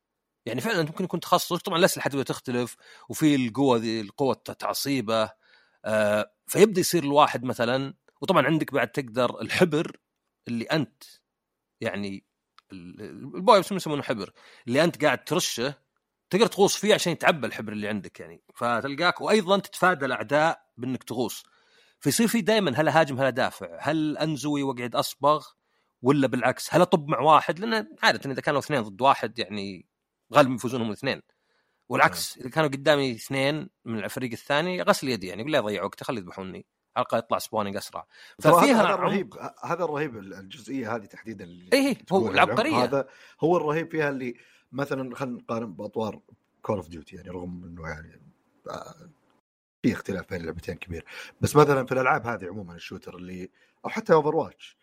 [0.47, 2.77] يعني فعلا ممكن يكون تخصص طبعا الاسلحه تبدا تختلف
[3.09, 5.31] وفي القوة ذي القوة تعصيبه.
[6.47, 9.97] فيبدأ يصير الواحد مثلا وطبعا عندك بعد تقدر الحبر
[10.49, 11.03] اللي أنت
[11.81, 12.25] يعني
[12.73, 13.01] ال-
[13.37, 14.33] البوي يسمونه حبر؟
[14.66, 15.75] اللي أنت قاعد ترشه
[16.31, 18.42] تقدر تغوص فيه عشان يتعبى الحبر اللي عندك يعني.
[18.55, 21.42] فتلقاك وأيضا تتفادى الأعداء بإنك تغوص.
[22.01, 25.47] فيصير في دائما هل هاجم هل دافع هل أنزوي وأقعد أصبغ
[26.03, 29.87] ولا بالعكس هل أطب مع واحد؟ لأن عاده إذا كانوا اثنين ضد واحد يعني
[30.35, 31.23] غالبا يفوزونهم الاثنين.
[31.88, 36.20] والعكس إذا كانوا قدامي اثنين من الفريق الثاني غسل يدي يعني لا يضيع وقت خلي
[36.20, 36.66] يذبحوني.
[36.97, 38.07] على الأقل يطلع spawning اسرع
[38.38, 38.94] ففيها هذا.
[38.94, 42.85] الرهيب هذا الرهيب الجزئية هذه تحديدا اللي اي هو تقولها العبقرية.
[42.85, 43.09] هذا
[43.40, 44.35] هو الرهيب فيها اللي
[44.73, 46.20] مثلا خلينا نقارن بأطوار
[46.62, 48.20] كول اوف ديوتي يعني رغم إنه يعني
[48.70, 49.11] آه،
[49.83, 51.05] في اختلاف بين اللعبتين كبير.
[51.40, 53.51] بس مثلا في الألعاب هذه عموما ال shooter اللي
[53.85, 54.79] أو حتى اوفر واتش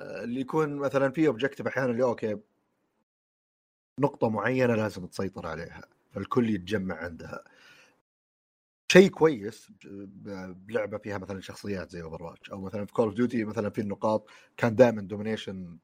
[0.00, 2.36] اللي يكون مثلا في objective أحيانا اللي okay
[3.98, 5.82] نقطة معينة لازم تسيطر عليها.
[6.12, 7.44] فالكل يتجمع عندها.
[8.92, 13.44] شيء كويس بلعبة فيها مثلا شخصيات زي اوفر واتش أو مثلا في كول اوف ديوتي
[13.44, 15.78] مثلا في النقاط كان دائما domination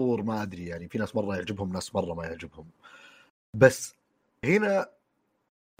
[0.00, 2.70] طور ما أدري يعني في ناس مرة يعجبهم ناس مرة ما يعجبهم.
[3.54, 3.94] بس
[4.44, 4.90] هنا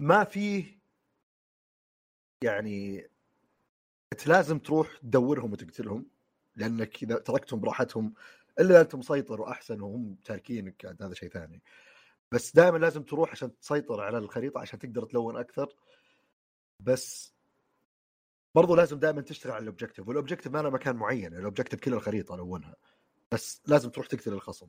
[0.01, 0.79] ما فيه
[2.43, 3.07] يعني
[4.13, 6.05] أنت لازم تروح تدورهم وتقتلهم
[6.55, 8.13] لأنك إذا تركتهم براحتهم
[8.59, 11.61] إلا أنت مسيطر وأحسن وهم تاركينك هذا شيء ثاني.
[12.31, 15.75] بس دائما لازم تروح عشان تسيطر على الخريطة عشان تقدر تلون أكثر.
[16.79, 17.33] بس
[18.55, 21.79] برضو لازم دائما تشتغل على ال objective وال objective ما له مكان معين ال objective
[21.79, 22.75] كل الخريطة لونها.
[23.31, 24.67] بس لازم تروح تقتل الخصم.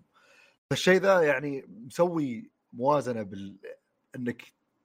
[0.70, 3.58] فالشيء ذا يعني مسوي موازنة بال
[4.16, 4.42] إنك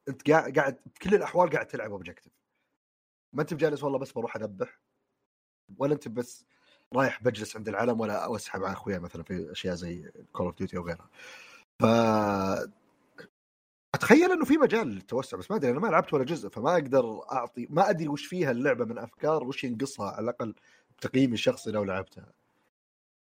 [0.09, 2.33] أنت قاعد قاعد كل الأحوال قاعد تلعب objective
[3.33, 4.79] ما أنت بجالس والله بس بروح أذبح
[5.77, 6.45] ولا أنت بس
[6.93, 10.77] رايح بجلس عند العلم ولا أسحب على أخويا مثلا في أشياء زي كول اوف ديوتي
[10.77, 11.09] أو غيرها.
[11.79, 11.85] ف
[13.95, 17.21] أتخيل إنه في مجال للتوسع بس ما أدري أنا ما لعبت ولا جزء فما أقدر
[17.31, 20.55] أعطي ما أدري وش فيها اللعبة من أفكار وش ينقصها على الأقل
[20.97, 22.33] بتقييمي الشخصي لو لعبتها.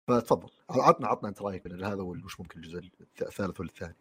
[0.08, 2.90] فتفضل عطنا عطنا أنت رأيك من هذا وش ممكن الجزء
[3.22, 3.96] الثالث ولا الثاني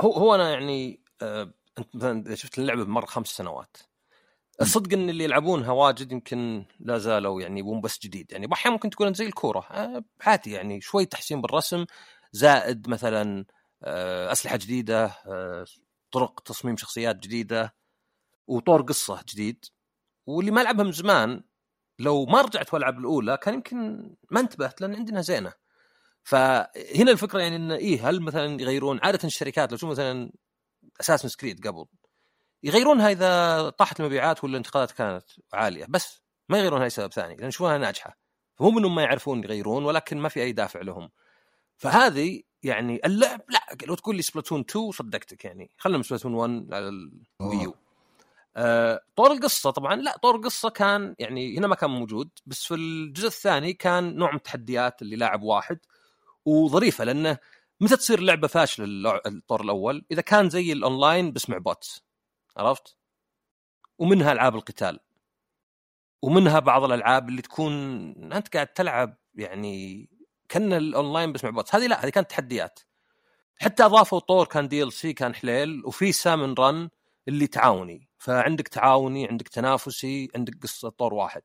[0.00, 3.76] هو هو أنا يعني آه أنت مثلا شفت اللعبة بمر خمس سنوات
[4.60, 8.90] الصدق إن اللي يلعبونها واجد يمكن لا زالوا يعني يبون بس جديد يعني أحيانا ممكن
[8.90, 11.84] تكون زي الكورة آه عادي يعني شوي تحسين بالرسم
[12.32, 15.66] زائد مثلا آه أسلحة جديدة آه
[16.12, 17.74] طرق تصميم شخصيات جديدة
[18.46, 19.64] وطور قصة جديد
[20.26, 21.42] واللي ما لعبها من زمان
[21.98, 25.52] لو ما رجعت وألعب الأولى كان يمكن ما انتبهت لأن عندنا زينة.
[26.22, 30.32] فهنا الفكرة يعني انه إيه هل مثلا يغيرون عادة الشركات؟ لو تشوف مثلا
[31.00, 31.86] أساس سكريد قبل
[32.62, 37.78] يغيرونها إذا طاحت المبيعات ولا الانتقادات كانت عالية؟ بس ما يغيرونها لسبب ثاني لأن يشوفونها
[37.78, 38.18] ناجحة.
[38.56, 41.10] فمو منهم ما يعرفون يغيرون ولكن ما في أي دافع لهم.
[41.76, 45.70] فهذه يعني اللعب لا لو تقول لي سبلاتون 2 صدقتك يعني.
[45.78, 46.88] خلنا سبلاتون 1 على
[47.40, 47.74] الوي يو
[48.56, 49.00] آه.
[49.16, 49.96] طور القصة طبعا.
[49.96, 54.30] لا طور القصة كان يعني هنا ما كان موجود بس في الجزء الثاني كان نوع
[54.30, 55.78] من التحديات اللي لاعب واحد
[56.44, 57.38] وظريفة لأنه
[57.80, 62.04] متى تصير اللعبه فاشلة الطور الأول؟ إذا كان زي الأونلاين بس مع bots
[62.56, 62.96] عرفت؟
[63.98, 65.00] ومنها ألعاب القتال.
[66.22, 67.72] ومنها بعض الألعاب اللي تكون
[68.32, 70.08] أنت قاعد تلعب يعني
[70.48, 72.80] كان الأونلاين بس مع bots هذه لا هذه كانت تحديات.
[73.56, 76.90] حتى أضافوا طور كان DLC كان حليل وفي سالمون رن
[77.28, 78.08] اللي تعاوني.
[78.18, 81.42] فعندك تعاوني عندك تنافسي عندك قصة طور واحد.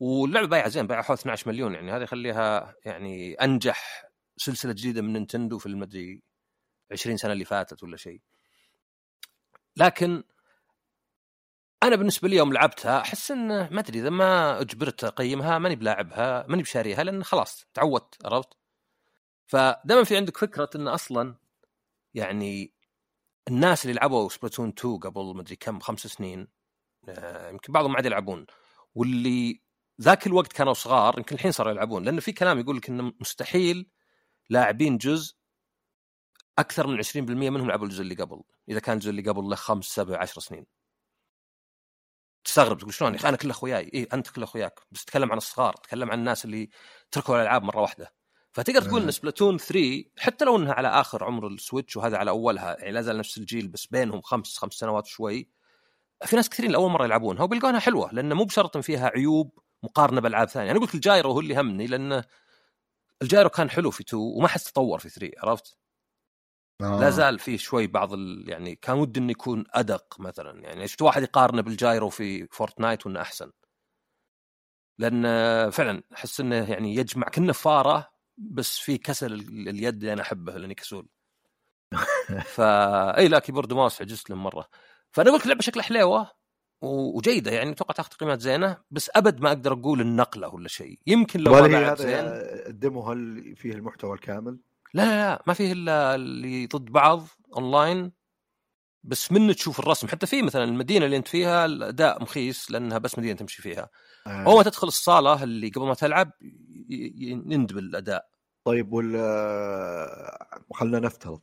[0.00, 1.92] واللعبة بايعة زين بايعة حوالي 12 مليون يعني.
[1.92, 4.04] هذه يخليها يعني أنجح
[4.36, 6.22] سلسلة جديدة من نينتندو في المدري
[6.92, 8.20] 20 سنة اللي فاتت ولا شيء.
[9.76, 10.24] لكن
[11.82, 16.46] أنا بالنسبة لي يوم لعبتها أحس انه ما أدري إذا ما أجبرت أقيمها ماني بلاعبها
[16.48, 18.48] ماني بشاريها لأن خلاص تعودت عرفت؟
[19.46, 21.34] فدائما في عندك فكرة انه أصلا
[22.14, 22.74] يعني
[23.48, 26.48] الناس اللي لعبوا سبلاتون 2 قبل ما أدري كم خمس سنين
[27.08, 28.46] آه، يمكن بعضهم عاد يلعبون
[28.94, 29.62] واللي
[30.00, 33.90] ذاك الوقت كانوا صغار يمكن الحين صاروا يلعبون لأنه في كلام يقول لك انه مستحيل
[34.50, 35.36] لاعبين جزء
[36.58, 39.84] أكثر من 20% منهم لعبوا الجزء اللي قبل إذا كان الجزء اللي قبل له خمس
[39.84, 40.66] سبع عشر سنين.
[42.46, 46.10] تستغرب تقول شلون أنا كل أخوياي اي أنت كل أخوياك بس تكلم عن الصغار تكلم
[46.10, 46.70] عن الناس اللي
[47.10, 48.12] تركوا الألعاب مرة واحدة.
[48.52, 52.76] فتقدر تقول إن سبلاتون 3 حتى لو إنها على آخر عمر السويتش وهذا على أولها
[52.78, 55.48] يعني لا زال نفس الجيل بس بينهم خمس خمس سنوات شوي
[56.24, 60.48] في ناس كثيرين لأول مرة يلعبونها وبيلقونها حلوة لأن مو بشرط فيها عيوب مقارنة بألعاب
[60.48, 60.70] ثانية.
[60.70, 62.24] أنا قلت ال gyro هو اللي همني لأنه
[63.22, 65.78] ال gyro كان حلو في 2 وما حس تطور في 3 عرفت؟
[66.80, 67.00] آه.
[67.00, 68.44] لا زال فيه شوي بعض ال...
[68.48, 70.60] يعني كان ودي إنه يكون أدق مثلا.
[70.60, 73.50] يعني شفت واحد يقارنه بال gyro في فورتنايت وإنه أحسن.
[74.98, 75.22] لأن
[75.70, 79.32] فعلا أحس إنه يعني يجمع كنا فارة بس في كسل
[79.68, 81.08] اليد اللي أنا أحبه لأني كسول.
[82.54, 84.68] فا إي لا keyboard mouse عجزت له مرة.
[85.12, 86.30] فأنا أقول لك اللعبه شكلها حليوة
[86.82, 90.98] وجيدة يعني أتوقع تاخذ تقييمات زينة بس أبد ما أقدر أقول النقلة ولا شيء.
[91.06, 92.24] يمكن لو ما هذا زين.
[92.70, 94.58] ال demo هل فيه المحتوى الكامل؟
[94.96, 98.12] لا لا لا ما فيه إلا اللي ضد بعض أونلاين
[99.04, 100.08] بس منه تشوف الرسم.
[100.08, 103.90] حتى في مثلا المدينة اللي أنت فيها الأداء مخيس لأنها بس مدينة تمشي فيها.
[104.26, 104.44] آه.
[104.46, 106.30] أول ما تدخل الصالة اللي قبل ما تلعب
[106.88, 108.28] يندب الأداء.
[108.64, 109.12] طيب وال
[110.72, 111.40] خلينا نفترض.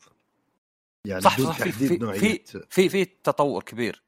[1.05, 2.39] يعني صح صح في في, في
[2.69, 4.03] في في تطور كبير.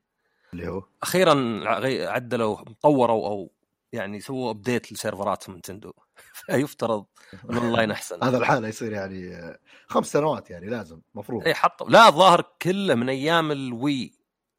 [0.54, 1.64] اللي هو؟ أخيرا
[2.12, 3.55] عدلوا طوروا أو
[3.96, 5.94] يعني سووا update لسيرفرات نينتندو.
[6.46, 7.06] فيفترض
[7.50, 8.24] ان الاونلاين أحسن.
[8.24, 9.54] هذا الحالة يصير يعني
[9.88, 11.44] خمس سنوات يعني لازم مفروض.
[11.44, 14.12] اي حطوا لا الظاهر كله من أيام الوي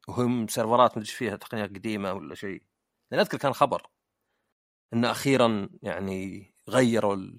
[0.07, 2.61] وهم سيرفرات مدري فيها تقنيه قديمة ولا شيء.
[3.11, 3.87] لأن أذكر كان خبر
[4.93, 7.37] إن أخيرا يعني غيروا.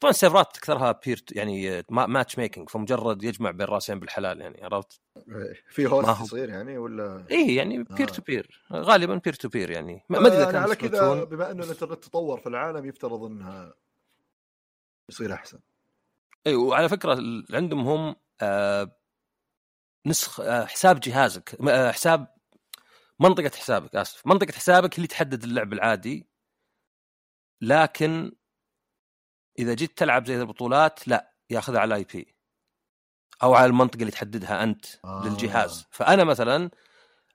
[0.00, 5.86] طبعا السيرفرات أكثرها peer يعني matchmaking فمجرد يجمع بين رأسين بالحلال يعني عرفت؟ إيه، في
[5.86, 10.04] host يصير يعني ولا؟ اي يعني peer to peer غالبا peer to peer يعني.
[10.08, 13.74] ما أدري كان على كذا بما إنه الانترنت تطور في العالم يفترض إنها
[15.08, 15.58] يصير أحسن.
[16.46, 18.96] اي وعلى فكرة عندهم هم آه
[20.06, 22.34] نسخ آه حساب جهازك آه حساب
[23.20, 26.26] منطقة حسابك آسف منطقة حسابك اللي تحدد اللعب العادي
[27.60, 28.32] لكن
[29.60, 32.34] إذا جيت تلعب زي البطولات لا ياخذها على ال IP
[33.42, 35.28] أو على المنطقة اللي تحددها أنت آه.
[35.28, 35.86] للجهاز.
[35.90, 36.70] فأنا مثلا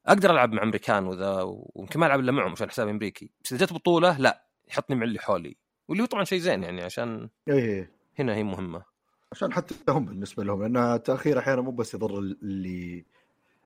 [0.05, 3.31] أقدر ألعب مع أمريكان واذا ويمكن ما ألعب إلا معهم عشان حسابي أمريكي.
[3.43, 5.57] بس إذا جت بطولة لا يحطني مع اللي حولي.
[5.88, 8.83] واللي هو طبعا شيء زين يعني عشان إيه هنا هي مهمة.
[9.31, 13.05] عشان حتى هم بالنسبة لهم لأن التاخير أحيانا مو بس يضر اللي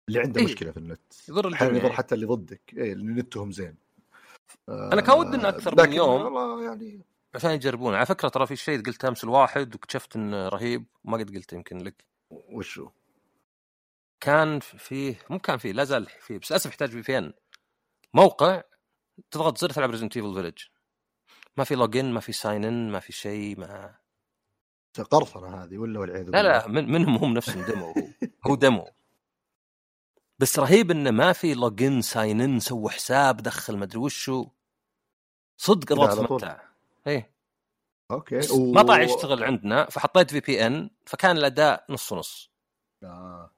[0.07, 1.13] اللي عنده إيه؟ مشكلة في النت.
[1.29, 2.61] يضر أحيانا يضر حتى اللي ضدك.
[2.77, 3.75] إيه اللي نتهم زين.
[4.69, 6.21] أنا كان ودي انه أكثر من يوم.
[6.21, 7.01] والله يعني
[7.35, 7.95] عشان يجربون.
[7.95, 11.77] على فكرة ترى في شيء قلت أمس الواحد واكتشفت انه رهيب وما قد قلته يمكن
[11.77, 12.05] لك.
[12.29, 12.89] وشو؟
[14.19, 17.33] كان فيه مو كان فيه لا زال فيه بس للأسف يحتاج في فين
[18.13, 18.63] موقع
[19.31, 20.57] تضغط زر تلعب ريزنت ايفل فيلج
[21.57, 23.95] ما في login ما في sign in ما في شيء ما
[25.11, 27.93] قرصنة هذه ولا والعياذ لا لا من منهم هم نفسهم demo هو,
[28.47, 28.89] هو demo.
[30.39, 34.49] بس رهيب إنه ما في login sign in سوى حساب دخل ما أدري وشو.
[35.57, 36.68] صدق الوضع ممتع.
[37.07, 37.33] إيه.
[38.11, 38.39] okay.
[38.73, 42.51] ما طلع يشتغل عندنا فحطيت في VPN فكان الأداء نص نص.
[43.03, 43.51] آه.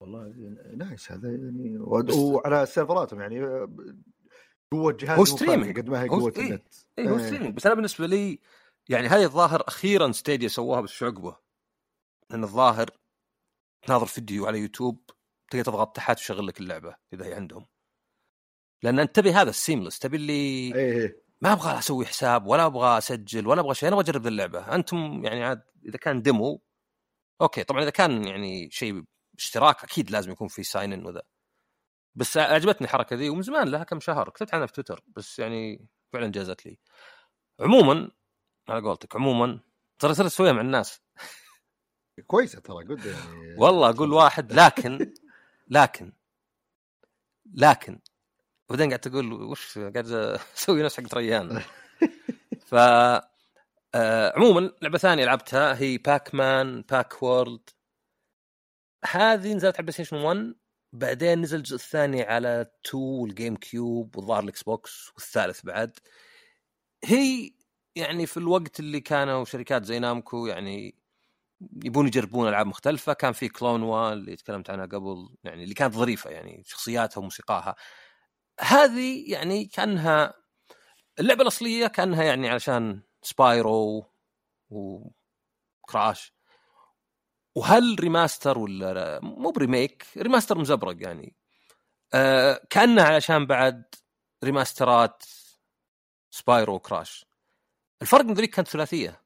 [0.00, 0.32] والله
[0.76, 3.40] nice هذا يعني وعلى سيرفراتهم يعني
[4.72, 6.74] جوا الجهاز هو streaming قد ما هي قوه النت.
[6.98, 8.38] اي هو streaming بس أنا بالنسبة لي
[8.88, 11.36] يعني هذه الظاهر أخيرا ستيديا سووها بس شو عقبه؟
[12.30, 12.90] لأن الظاهر
[13.82, 15.10] تناظر فيديو على يوتيوب
[15.50, 17.66] تقدر تضغط تحت ويشغل لك اللعبة إذا هي عندهم.
[18.82, 21.23] لأن أنت تبي هذا ال seamless تبي اللي إيه.
[21.40, 24.74] ما أبغى أسوي حساب ولا أبغى أسجل ولا أبغى شيء أنا أبغى اجرب اللعبة.
[24.74, 26.62] أنتم يعني عاد إذا كان demo
[27.40, 29.04] okay طبعا إذا كان يعني شيء
[29.38, 31.22] اشتراك أكيد لازم يكون في sign in وذا.
[32.14, 34.30] بس عجبتني الحركة ذي ومن زمان لها كم شهر.
[34.30, 36.78] كتبت عنها في تويتر بس يعني فعلا جازت لي.
[37.60, 38.10] عموما
[38.68, 39.60] على قولتك عموما
[39.98, 41.00] ترى صرت اسويها مع الناس.
[42.26, 45.14] كويسة ترى قد يعني والله أقول واحد لكن
[45.68, 46.12] لكن
[47.54, 48.00] لكن
[48.68, 50.06] وبعدين قاعد تقول وش قاعد
[50.56, 51.62] أسوي نفس حق ريان
[52.68, 52.74] ف
[53.94, 57.70] آه عموما لعبة ثانية لعبتها هي باك مان Pac-World
[59.04, 60.54] هذه نزلت على بلاي ستيشن 1
[60.92, 65.98] بعدين نزل الجزء الثاني على 2 والجيم كيوب والظاهر الاكس بوكس والثالث بعد.
[67.04, 67.50] هي
[67.96, 70.94] يعني في الوقت اللي كانوا شركات زي نامكو يعني
[71.84, 76.30] يبون يجربون ألعاب مختلفة كان في كلونوا اللي تكلمت عنها قبل يعني اللي كانت ظريفة
[76.30, 77.76] يعني شخصياتها وموسيقاها.
[78.60, 80.34] هذه يعني كأنها
[81.20, 84.06] اللعبة الأصلية كأنها يعني علشان سبايرو
[84.70, 86.34] وكراش
[87.56, 91.36] وهل remaster ولا مو ب remake remaster مزبرق يعني.
[92.14, 93.84] آه كأنها علشان بعد
[94.44, 95.22] ريماسترات
[96.30, 97.26] سبايرو وكراش.
[98.02, 99.22] الفرق من ذلك كانت ثلاثية.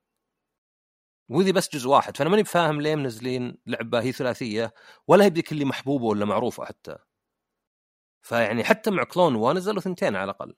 [1.29, 4.75] وذي بس جزء واحد فأنا ماني بفاهم ليه منزلين لعبة هي ثلاثية
[5.09, 6.99] ولا هي بذيك اللي محبوبة ولا معروفة حتى.
[8.29, 10.55] فيعني حتى مع كلون 1 نزلوا ثنتين على الأقل.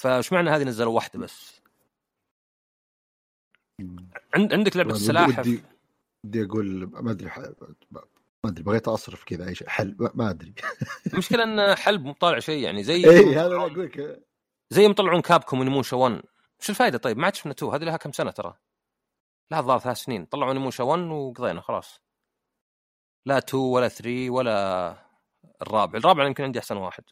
[0.00, 1.60] فايش معنى هذه نزلوا واحدة بس؟
[4.34, 5.62] عند عندك لعبة السلاحف ودي
[6.24, 7.30] ودي أقول ما أدري
[8.44, 9.68] ما أدري بغيت أصرف كذا أي شيء.
[9.68, 10.54] حل ما أدري.
[11.12, 14.22] المشكلة إن حلب مو طالع شيء يعني زي اي هذا أقول لك
[14.70, 16.22] زي ما يطلعون كابكم ونموشا 1
[16.60, 18.56] شو الفائده طيب؟ ما عاد شفنا 2 هذه لها كم سنة ترى؟
[19.50, 20.24] لها الظاهر ثلاث سنين.
[20.24, 22.00] طلعوا نموشا 1 وقضينا خلاص.
[23.26, 25.09] لا 2 ولا 3 ولا
[25.62, 25.98] الرابع.
[25.98, 27.04] الرابع يمكن عندي أحسن واحد.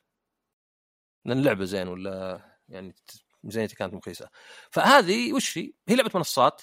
[1.24, 2.94] لأن اللعبة زين ولا يعني
[3.44, 4.28] ميزانيتي كانت مخيسه
[4.70, 6.62] فهذه وش هي؟ هي لعبة منصات.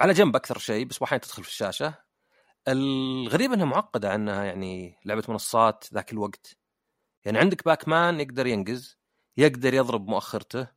[0.00, 1.94] على جنب أكثر شيء بس واحيانا تدخل في الشاشة.
[2.68, 6.56] الغريب إنها معقدة عنها يعني لعبة منصات ذاك الوقت.
[7.24, 8.98] يعني عندك باك مان يقدر ينقز
[9.36, 10.68] يقدر يضرب مؤخرته.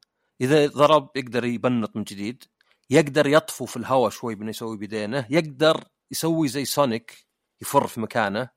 [0.42, 2.44] إذا ضرب يقدر يبنط من جديد.
[2.90, 7.28] يقدر يطفو في الهواء شوي بإنه يسوي بيدينه يقدر يسوي زي سونيك
[7.62, 8.50] يفر في مكانه.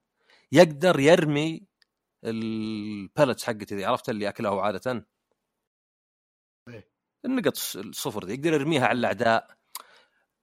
[0.53, 1.67] يقدر يرمي
[2.25, 5.07] ال pellets حقتي ذي عرفت اللي أكلها عادة؟
[6.69, 6.89] إيه.
[7.25, 9.57] النقط الصفر ذي يقدر يرميها على الأعداء.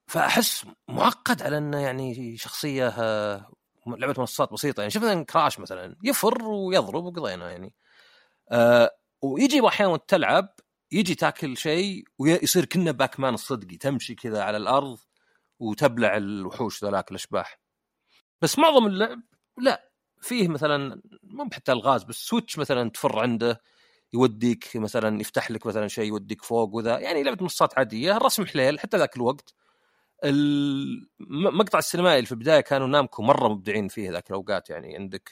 [0.07, 3.51] فأحس معقد على إنه يعني شخصية آه،
[3.87, 4.81] لعبة منصات بسيطة.
[4.81, 7.73] يعني مثلا كراش مثلا يفر ويضرب وقضينا يعني.
[8.51, 10.55] أه ويجي أحيانا وأنت تلعب
[10.91, 14.99] يجي تاكل شيء ويصير كنا باك مان الصدقي تمشي كذا على الأرض
[15.59, 17.61] وتبلع الوحوش ذولاك الأشباح.
[18.41, 19.21] بس معظم اللعب
[19.57, 19.90] لا.
[20.21, 23.61] فيه مثلا مو حتى الغاز بس switch مثلا تفر عنده
[24.13, 28.79] يوديك مثلا يفتح لك مثلا شيء يوديك فوق وذا يعني لعبة منصات عادية الرسم حليل
[28.79, 29.53] حتى ذاك الوقت.
[30.23, 35.31] المقطع السينمائي اللي في البداية كانوا نامكو مرة مبدعين فيه ذاك الأوقات يعني عندك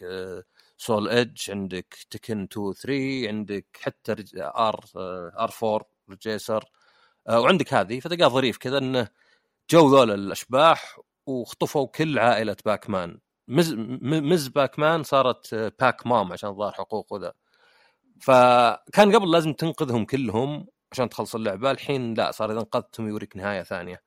[0.78, 4.86] سول ايدج عندك تكن 2 3 عندك حتى ار
[5.40, 6.66] ار 4 ريدج ريسر
[7.30, 9.08] وعندك هذه فتلقاه ظريف كذا إنه
[9.72, 13.20] جو ذول الأشباح وخطفوا كل عائلة باك مان
[13.50, 13.74] مز
[14.04, 17.34] مز باك مان صارت باك مام عشان ظهر حقوق وذا.
[18.22, 23.64] فكان قبل لازم تنقذهم كلهم عشان تخلص اللعبة الحين لا صار إذا انقذتهم يوريك نهاية
[23.64, 24.02] ثانية.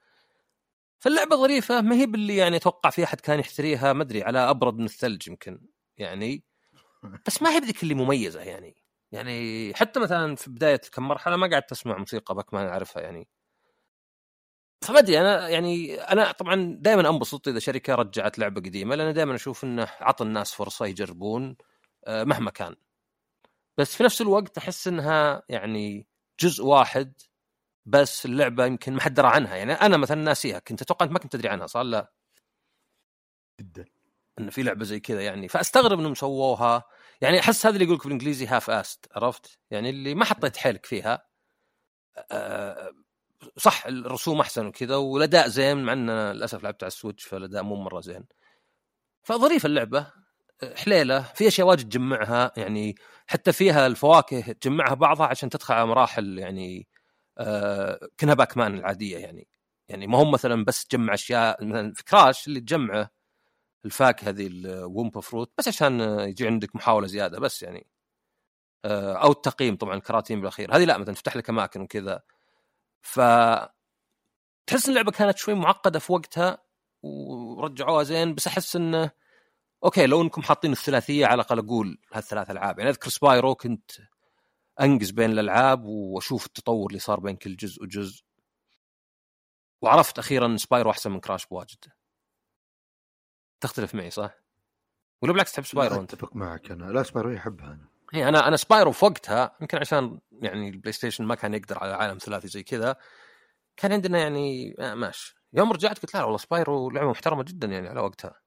[1.00, 4.74] فاللعبة ظريفة ما هي باللي يعني أتوقع في أحد كان يشتريها ما أدري على أبرد
[4.78, 5.60] من الثلج يمكن
[5.98, 6.44] يعني.
[7.26, 8.76] بس ما هي بذيك اللي مميزة يعني.
[9.12, 13.28] يعني حتى مثلا في بداية كم مرحلة ما قعدت أسمع موسيقى باك مان أعرفها يعني.
[14.82, 19.34] فما أدري أنا يعني أنا طبعا دائما أنبسط إذا شركة رجعت لعبة قديمة لأن دائما
[19.34, 21.56] أشوف انه عطى الناس فرصة يجربون
[22.06, 22.76] آه، مهما كان.
[23.78, 26.06] بس في نفس الوقت أحس إنها يعني
[26.40, 27.12] جزء واحد
[27.86, 29.56] بس اللعبة يمكن ما حد درى عنها.
[29.56, 32.12] يعني أنا مثلا ناسيها كنت أتوقع أنت ما كنت تدري عنها صار لا.
[33.60, 33.84] جدا.
[34.38, 35.48] إن في لعبة زي كذا يعني.
[35.48, 36.84] فأستغرب إنهم سووها.
[37.20, 41.26] يعني أحس هذا اللي يقول لك بالإنجليزي half-assed عرفت؟ يعني اللي ما حطيت حيلك فيها.
[42.32, 42.92] أه
[43.56, 48.00] صح الرسوم أحسن وكذا والأداء زين مع إن للأسف لعبت على السويتش فالأداء مو مرة
[48.00, 48.24] زين.
[49.22, 50.06] فظريفه اللعبة
[50.76, 52.94] حليلة في أشياء واجد تجمعها يعني
[53.26, 56.88] حتى فيها الفواكه تجمعها بعضها عشان تدخل على مراحل يعني
[57.38, 59.48] آه كأنها باك مان العادية يعني.
[59.88, 63.10] يعني ما هم مثلا بس تجمع أشياء مثلا في كراش اللي تجمعه
[63.84, 67.86] الفاكهه ذي ال wumpa fruit بس عشان يجي عندك محاولة زيادة بس يعني.
[68.84, 70.76] آه أو التقييم طبعا الكراتين بالأخير.
[70.76, 72.22] هذه لا مثلا تفتح لك أماكن وكذا.
[73.02, 73.20] ف
[74.66, 76.58] تحس اللعبة كانت شوي معقدة في وقتها
[77.02, 79.10] ورجعوها زين بس أحس إنه
[79.84, 82.78] okay لو إنكم حاطين الثلاثية على الأقل أقول هالثلاث ألعاب.
[82.78, 83.90] يعني أذكر سبايرو كنت
[84.80, 88.24] أنقز بين الألعاب وأشوف التطور اللي صار بين كل جزء وجزء.
[89.82, 91.84] وعرفت أخيرا إن سبايرو أحسن من كراش بواجد.
[93.60, 94.34] تختلف معي صح؟
[95.22, 96.84] ولا بالعكس تحب سبايرو أنت؟ أتفق معك أنا.
[96.84, 97.91] لا سبايرو يحبها أنا.
[98.12, 101.92] هي أنا أنا سبايرو في وقتها يمكن عشان يعني البلاي ستيشن ما كان يقدر على
[101.92, 102.96] عالم ثلاثي زي كذا
[103.76, 105.36] كان عندنا يعني آه ماشي.
[105.52, 108.40] يوم رجعت قلت لا والله سبايرو لعبة محترمة جدا يعني على وقتها.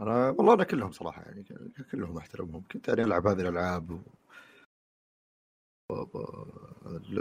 [0.00, 1.44] أنا والله أنا كلهم صراحة يعني
[1.92, 2.64] كلهم أحترمهم.
[2.72, 4.00] كنت يعني ألعب هذه الألعاب و...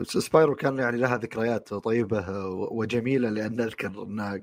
[0.03, 4.41] سبايرو كان يعني لها ذكريات طيبة وجميلة لأن أذكر انها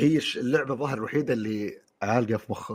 [0.00, 2.72] هي اللعبة الظاهر الوحيدة اللي عالقه في مخ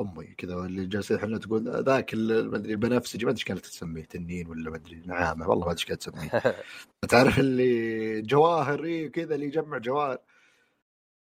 [0.00, 4.04] أمي كذا اللي جالسه إحنا تقول ذاك ما أدري البنفسجي ما أدري إيش كانت تسميه
[4.04, 6.56] تنين ولا ما أدري نعامة والله ما أدري إيش كانت تسميه.
[7.10, 10.18] تعرف اللي جواهر إيه كذا اللي يجمع جواهر؟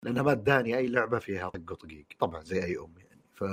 [0.04, 3.22] لأنها ما اداني أي لعبة فيها طق وطقيق طبعا زي أي أم يعني.
[3.34, 3.44] ف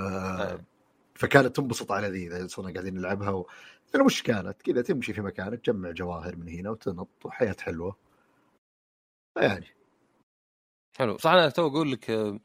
[1.15, 3.47] فكانت تنبسط على ذي إذا صرنا قاعدين نلعبها و...
[3.93, 7.97] لأنه وش كانت كذا تمشي في مكانك تجمع جواهر من هنا وتنط وحياه حلوة.
[9.37, 9.67] يعني.
[10.97, 11.17] حلو.
[11.17, 12.39] صح أنا تو أقول لك آه،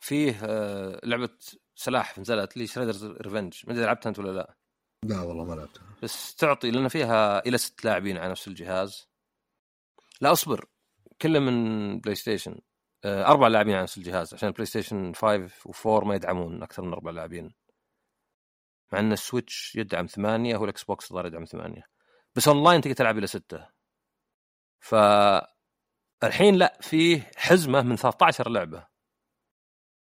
[0.00, 1.38] فيه آه، لعبة
[1.74, 4.56] سلاح نزلت لي شريدرز ريفنج ما أدري لعبتها أنت ولا لا.
[5.02, 5.84] لا والله ما لعبتها.
[6.02, 9.08] بس تعطي لأن فيها إلى ست لاعبين على نفس الجهاز.
[10.20, 10.66] لا أصبر.
[11.22, 12.60] كله من بلاي ستيشن
[13.04, 16.92] آه، أربع لاعبين على نفس الجهاز عشان البلاي ستيشن 5 و4 ما يدعمون أكثر من
[16.92, 17.54] أربع لاعبين.
[18.92, 21.82] مع إن السويتش يدعم ثمانية والاكس بوكس ظهر يدعم ثمانية.
[22.34, 23.68] بس اونلاين تقدر تلعب إلى ستة.
[24.80, 24.94] ف
[26.24, 28.86] الحين لا فيه حزمة من 13 لعبة.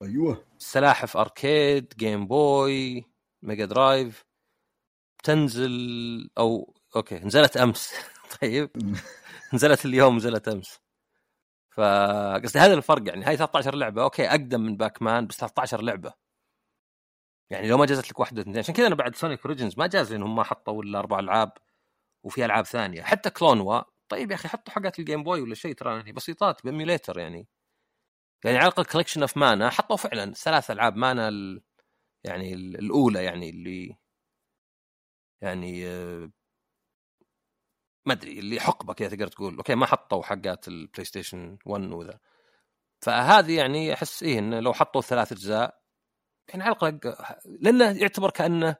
[0.03, 0.45] أيوه.
[0.59, 3.05] سلاحف arcade جيم بوي
[3.43, 4.25] ميجا درايف
[5.25, 7.95] تنزل أو okay نزلت أمس.
[8.43, 8.71] طيب.
[9.55, 10.81] نزلت اليوم نزلت أمس.
[11.71, 13.25] فقصدي هذا الفرق يعني.
[13.25, 14.03] هاي 13 لعبة.
[14.03, 16.13] okay أقدم من باك مان بس 13 لعبة.
[17.51, 18.59] يعني لو ما جازت لك واحدة اثنين.
[18.59, 21.53] عشان كذا أنا بعد Sonic Origins ما جاز انهم ما حطوا إلا أربع ألعاب
[22.25, 23.03] وفي ألعاب ثانية.
[23.03, 27.19] حتى كلونوا طيب يا أخي حطوا حقات الجيم بوي ولا شيء ترى يعني بسيطات باميليتر
[27.19, 27.49] يعني.
[28.45, 30.33] يعني على الأقل Collection of Mana حطوا فعلا.
[30.35, 31.63] ثلاث ألعاب مانا ال...
[32.25, 33.97] يعني الأولى يعني اللي
[35.43, 36.31] يعني آه،
[38.07, 39.57] ما أدري اللي حقبة كذا تقدر تقول.
[39.57, 42.19] أوكي ما حطوا حقات البلاي ستيشن 1 وذا.
[43.01, 45.81] فهذه يعني أحس إيه إنه لو حطوا ثلاث أجزاء
[46.49, 47.17] يعني على الأقل
[47.61, 48.77] لأنه يعتبر كأنه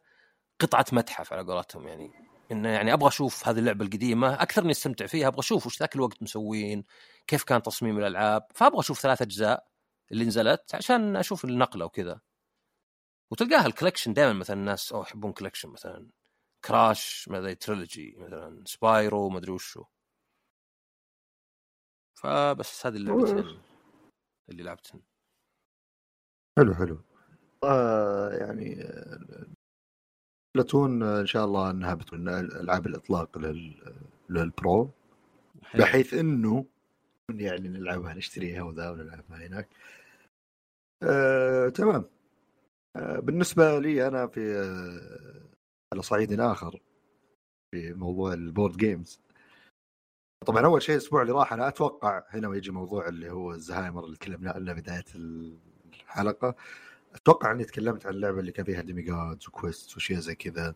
[0.61, 2.26] قطعة متحف على قولتهم يعني.
[2.53, 5.97] انه يعني أبغى أشوف هذه اللعبة القديمة أكثر إني أستمتع فيها أبغى أشوف وش ذاك
[5.97, 6.85] الوقت مسوين
[7.27, 9.67] كيف كان تصميم الألعاب فأبغى أشوف ثلاث أجزاء
[10.13, 12.21] اللي نزلت عشان أشوف النقلة وكذا.
[13.31, 16.11] وتلقاها ال collection دائما مثلا الناس أو يحبون collection مثلا
[16.65, 19.85] كراش ما أدري trilogy مثلا سبايرو ما أدري وشو.
[22.15, 23.61] فبس هذه اللعبتين
[24.51, 25.03] اللي لعبتهن
[26.59, 26.99] حلو حلو.
[27.65, 28.85] آه يعني
[30.57, 33.39] بلاتون إن شاء الله إنها بتكون ألعاب الإطلاق
[34.31, 34.91] للبرو.
[35.75, 36.67] بحيث إنه
[37.31, 39.69] يعني نلعبها نشتريها وذا ونلعبها هناك.
[41.03, 42.05] آه، تمام.
[42.97, 45.49] آه، بالنسبة لي أنا في آه،
[45.93, 46.81] على صعيد آخر
[47.75, 49.21] في موضوع ال board games.
[50.47, 54.17] طبعا أول شيء الأسبوع اللي راح أنا أتوقع هنا يجي موضوع اللي هو الزهايمر اللي
[54.17, 56.55] تكلمنا عنه بداية الحلقة.
[57.15, 60.75] أتوقع إني تكلمت عن اللعبة اللي كان فيها demigods و quest واشياء زي كذا.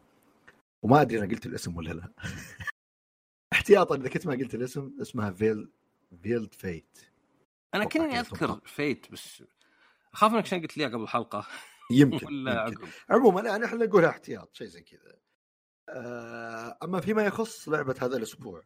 [0.83, 2.13] وما أدري أنا قلت الاسم ولا لا.
[3.53, 5.71] احتياطا إذا كنت ما قلت الاسم اسمها فيل
[6.23, 6.99] فيلد فيت
[7.75, 9.43] أنا كني أذكر فيت بس
[10.15, 11.47] أخاف إنك عشان قلت لي قبل الحلقة.
[11.91, 12.89] يمكن, ولا يمكن.
[13.11, 15.17] عموما يعني إحنا نقولها احتياط شيء زي كذا.
[15.89, 18.63] آه، أما فيما يخص لعبة هذا الأسبوع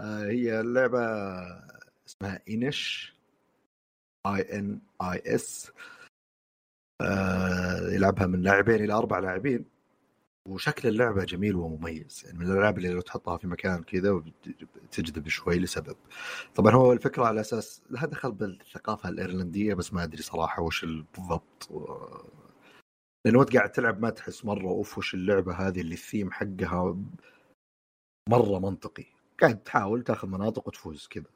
[0.00, 1.00] آه، هي اللعبه
[2.08, 3.14] اسمها انش
[4.26, 5.72] اي ان اي اس
[7.94, 9.64] يلعبها من لاعبين إلى أربع لاعبين.
[10.48, 12.22] وشكل اللعبة جميل ومميز.
[12.26, 14.22] يعني من الألعاب اللي لو تحطها في مكان كذا
[14.90, 15.96] تجذب شوي لسبب.
[16.54, 21.70] طبعا هو الفكرة على أساس لها دخل بالثقافة الإيرلندية بس ما أدري صراحة وش بالضبط.
[23.26, 26.96] لأنه انت قاعد تلعب ما تحس مرة أوف وش اللعبة هذه اللي الثيم حقها
[28.28, 29.06] مرة منطقي.
[29.40, 31.24] قاعد تحاول تاخذ مناطق وتفوز كذا.
[31.24, 31.33] آه،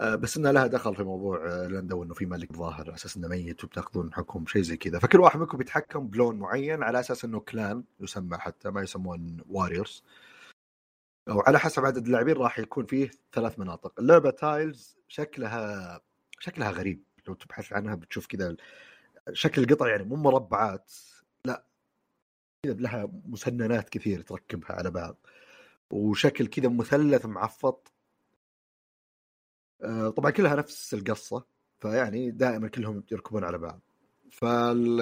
[0.00, 3.28] بس إنه لها دخل في موضوع آه، لندو انه في ملك ظاهر على أساس إنه
[3.28, 4.98] ميت وبتأخذون حكم شيء زي كذا.
[4.98, 10.04] فكل واحد منكم بيتحكم بلون معين على أساس إنه clan يسمى حتى ما يسمون warriors
[11.28, 14.00] وعلى حسب عدد اللاعبين راح يكون فيه ثلاث مناطق.
[14.00, 16.00] اللعبة tiles شكلها
[16.40, 17.04] شكلها غريب.
[17.28, 18.56] لو تبحث عنها بتشوف كذا
[19.32, 20.92] شكل القطع يعني مو مربعات
[21.44, 21.64] لا.
[22.64, 25.16] كذا لها مسننات كثير تركبها على بعض.
[25.90, 27.92] وشكل كذا مثلث معفط.
[27.92, 27.95] آه،
[30.16, 31.44] طبعا كلها نفس القصة
[31.80, 33.80] فيعني دائما كلهم يركبون على بعض.
[34.30, 35.00] فال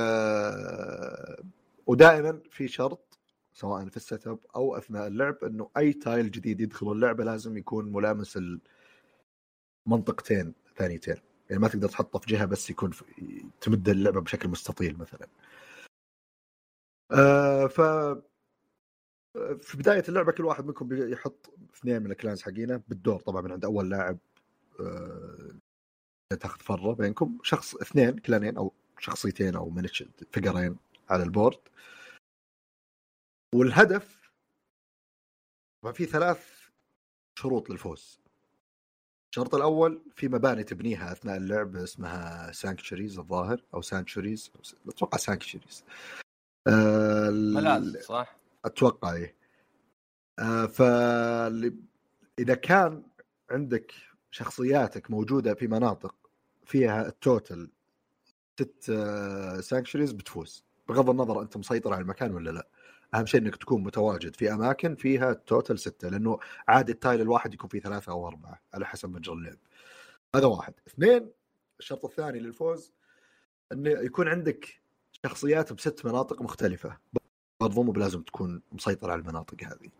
[1.86, 3.18] ودائما في شرط
[3.52, 7.92] سواء في ال setup أو أثناء اللعب إنه أي tile جديد يدخل اللعبة لازم يكون
[7.92, 8.38] ملامس
[9.86, 11.16] المنطقتين ثانيتين.
[11.50, 13.04] يعني ما تقدر تحطه في جهة بس يكون في...
[13.60, 15.28] تمد اللعبة بشكل مستطيل مثلا.
[17.10, 17.80] آه ف
[19.60, 23.64] في بداية اللعبة كل واحد منكم يحط اثنين من الكلانز حقينه بالدور طبعا من عند
[23.64, 24.18] أول لاعب.
[24.18, 24.33] آه
[26.40, 27.38] تاخذ فره بينكم.
[27.42, 29.86] شخص اثنين كلانين أو شخصيتين أو من
[30.32, 30.76] فقرين
[31.10, 31.58] على البورد.
[33.54, 34.30] والهدف
[35.92, 36.68] في ثلاث
[37.38, 38.24] شروط للفوز.
[39.34, 44.52] الشرط الأول في مباني تبنيها أثناء اللعب اسمها sanctuaries الظاهر أو sanctuaries
[44.88, 45.84] أتوقع sanctuaries
[46.68, 49.34] آه ملاذ صح؟ أتوقع إيه.
[50.38, 50.82] آه ف
[52.38, 53.02] إذا كان
[53.50, 53.92] عندك
[54.34, 56.14] شخصياتك موجودة في مناطق
[56.64, 57.70] فيها ال total
[58.60, 58.84] ست
[59.60, 60.64] sanctuaries آه، بتفوز.
[60.88, 62.68] بغض النظر أنت مسيطر على المكان ولا لا.
[63.14, 67.54] أهم شيء إنك تكون متواجد في أماكن فيها total ستة لأنه عادي ال tile الواحد
[67.54, 69.58] يكون فيه ثلاثة أو أربعة على حسب مجرى اللعب.
[70.34, 70.74] هذا واحد.
[70.88, 71.30] اثنين
[71.78, 72.92] الشرط الثاني للفوز
[73.72, 74.80] انه يكون عندك
[75.26, 76.98] شخصيات بست مناطق مختلفة.
[77.60, 79.90] برضو مو بلازم تكون مسيطر على المناطق هذه.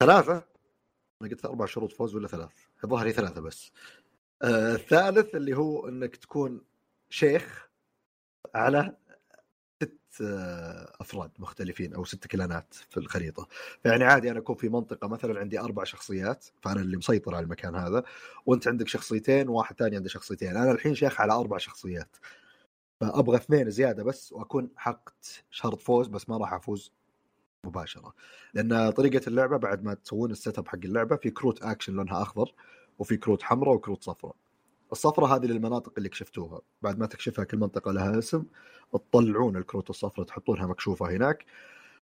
[0.00, 0.51] ثلاثة
[1.22, 2.50] أنا قلت أربع شروط فوز ولا ثلاث؟
[2.84, 3.72] الظاهر هي ثلاثة بس.
[4.42, 6.60] آه الثالث اللي هو إنك تكون
[7.10, 7.68] شيخ
[8.54, 8.96] على
[9.82, 13.48] ست آه، أفراد مختلفين أو ست كلانات في الخريطة.
[13.84, 17.74] يعني عادي أنا أكون في منطقة مثلا عندي أربع شخصيات فأنا اللي مسيطر على المكان
[17.76, 18.02] هذا
[18.46, 20.56] وأنت عندك شخصيتين وواحد ثاني عنده شخصيتين.
[20.56, 22.16] أنا الحين شيخ على أربع شخصيات
[23.00, 26.92] فأبغى اثنين زيادة بس وأكون حققت شرط فوز بس ما راح أفوز
[27.66, 28.14] مباشرة.
[28.54, 32.54] لأن طريقة اللعبة بعد ما تسوون ال setup حق اللعبة في كروت اكشن لونها أخضر
[32.98, 34.36] وفي كروت حمراء وكروت صفراء.
[34.92, 36.60] الصفراء هذه للمناطق اللي كشفتوها.
[36.82, 38.44] بعد ما تكشفها كل منطقة لها اسم
[38.92, 41.44] تطلعون الكروت الصفراء تحطونها مكشوفة هناك.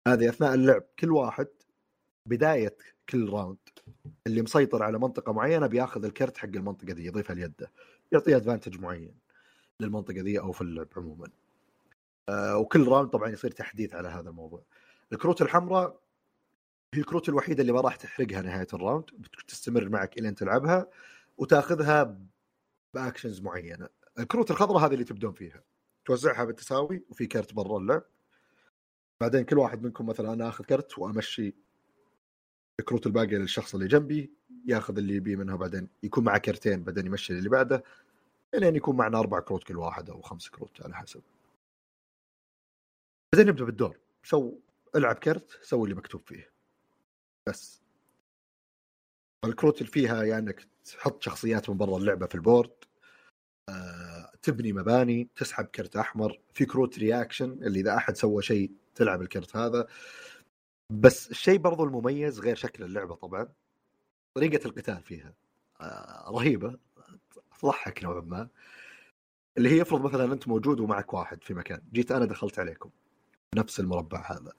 [0.09, 1.49] هذه أثناء اللعب كل واحد
[2.27, 2.77] بداية
[3.09, 3.57] كل round
[4.27, 7.73] اللي مسيطر على منطقة معينة بياخذ الكرت حق المنطقة دي يضيفها ليده.
[8.13, 9.15] يعطيه advantage معين
[9.81, 11.29] للمنطقة دي أو في اللعب عموما.
[12.29, 14.63] آه وكل round طبعا يصير تحديث على هذا الموضوع.
[15.13, 16.01] الكروت الحمراء
[16.95, 19.05] هي الكروت الوحيدة اللي ما راح تحرقها نهاية ال round
[19.39, 20.91] بتستمر معك إلين تلعبها
[21.39, 22.19] وتاخذها
[22.95, 23.89] ب actions معينة.
[24.19, 25.63] الكروت الخضراء هذه اللي تبدون فيها.
[26.05, 28.03] توزعها بالتساوي وفي كرت برا اللعب.
[29.21, 31.55] بعدين كل واحد منكم مثلا أنا آخذ كرت وأمشي
[32.81, 34.33] الكروت الباقيه للشخص اللي جنبي
[34.67, 37.85] ياخذ اللي يبيه منها بعدين يكون معه كرتين بعدين يمشي اللي بعده
[38.55, 41.23] لين يكون معنا أربع كروت كل واحد أو خمس كروت على حسب.
[43.35, 43.99] بعدين نبدأ بالدور.
[44.25, 44.59] سو
[44.97, 46.51] العب كرت سوي اللي مكتوب فيه.
[47.49, 47.83] بس.
[49.45, 52.71] الكروت اللي فيها يعني إنك تحط شخصيات من برا اللعبة في ال board
[53.69, 59.23] آه، تبني مباني تسحب كرت أحمر في كروت reaction اللي إذا أحد سوى شيء تلعب
[59.23, 59.87] الكرت هذا.
[60.91, 63.49] بس الشيء برضو المميز غير شكل اللعبة طبعا
[64.35, 65.35] طريقة القتال فيها
[65.81, 66.79] آه، رهيبة
[67.61, 68.49] تضحك نوعا ما.
[69.59, 72.91] اللي هي يفرض مثلا أنت موجود ومعك واحد في مكان جيت أنا دخلت عليكم
[73.57, 74.53] نفس المربع هذا.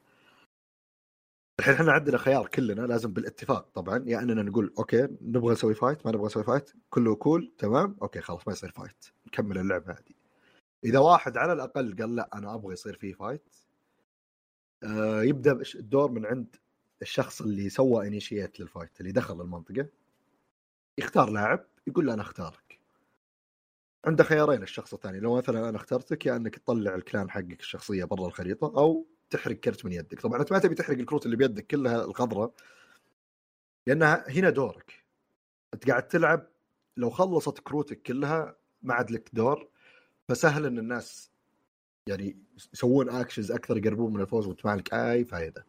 [1.59, 6.05] الحين إحنا عندنا خيار كلنا لازم بالاتفاق طبعا يا إننا نقول أوكي نبغى نسوي fight
[6.05, 10.13] ما نبغى نسوي fight كله cool تمام؟ أوكي خلاص ما يصير fight نكمل اللعبة هذه.
[10.83, 13.55] إذا واحد على الأقل قال لا أنا أبغى يصير فيه fight
[14.83, 16.55] آه يبدأ الدور من عند
[17.01, 19.87] الشخص اللي سوى initiate لل fight اللي دخل المنطقة.
[20.97, 22.79] يختار لاعب يقول له أنا أختارك.
[24.05, 25.19] عنده خيارين الشخص الثاني.
[25.19, 29.85] لو مثلا أنا اخترتك يا إنك تطلع الكلان حقك الشخصية برا الخريطة أو تحرق كرت
[29.85, 30.21] من يدك.
[30.21, 32.53] طبعا أنت ما تبي تحرق الكروت اللي بيدك كلها الخضراء
[33.87, 35.05] لأنها هنا دورك.
[35.73, 36.47] أنت قاعد تلعب
[36.97, 39.69] لو خلصت كروتك كلها ما عاد لك دور
[40.29, 41.31] فسهل إن الناس
[42.09, 42.37] يعني
[42.73, 45.65] يسوون actions أكثر يقربون من الفوز وأنت ما لك أي فائده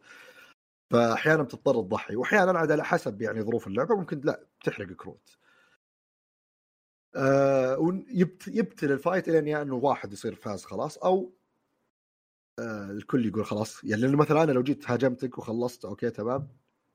[0.92, 5.38] فاحيانا بتضطر تضحي واحيانا عاد على حسب يعني ظروف اللعبة ممكن لا تحرق كروت
[7.16, 11.32] آه وي battle ال fight الين يا إنه واحد يصير فاز خلاص أو
[12.58, 13.84] الكل يقول خلاص.
[13.84, 16.48] يعني لأنه مثلا أنا لو جيت هاجمتك وخلصت أوكي تمام.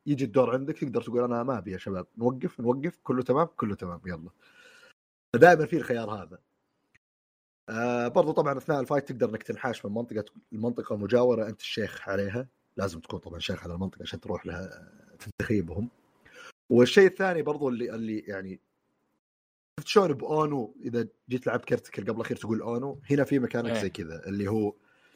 [0.05, 2.07] يجي الدور عندك تقدر تقول أنا ما أبي يا شباب.
[2.17, 4.29] نوقف نوقف كله تمام كله تمام يلا.
[5.35, 6.39] دائما في الخيار هذا.
[7.69, 12.09] آه برضو طبعا أثناء ال fight تقدر إنك تنحاش من منطقة المنطقة مجاوره أنت الشيخ
[12.09, 12.47] عليها.
[12.77, 15.89] لازم تكون طبعا شيخ على المنطقة عشان تروح لها تنتخيبهم.
[16.69, 18.59] والشيء الثاني برضو اللي اللي يعني
[19.79, 22.99] شفت شلون بأونو؟ إذا جيت لعبت كرتك قبل الأخير تقول أونو.
[23.11, 23.81] هنا في مكانك إيه.
[23.81, 24.73] زي كذا اللي هو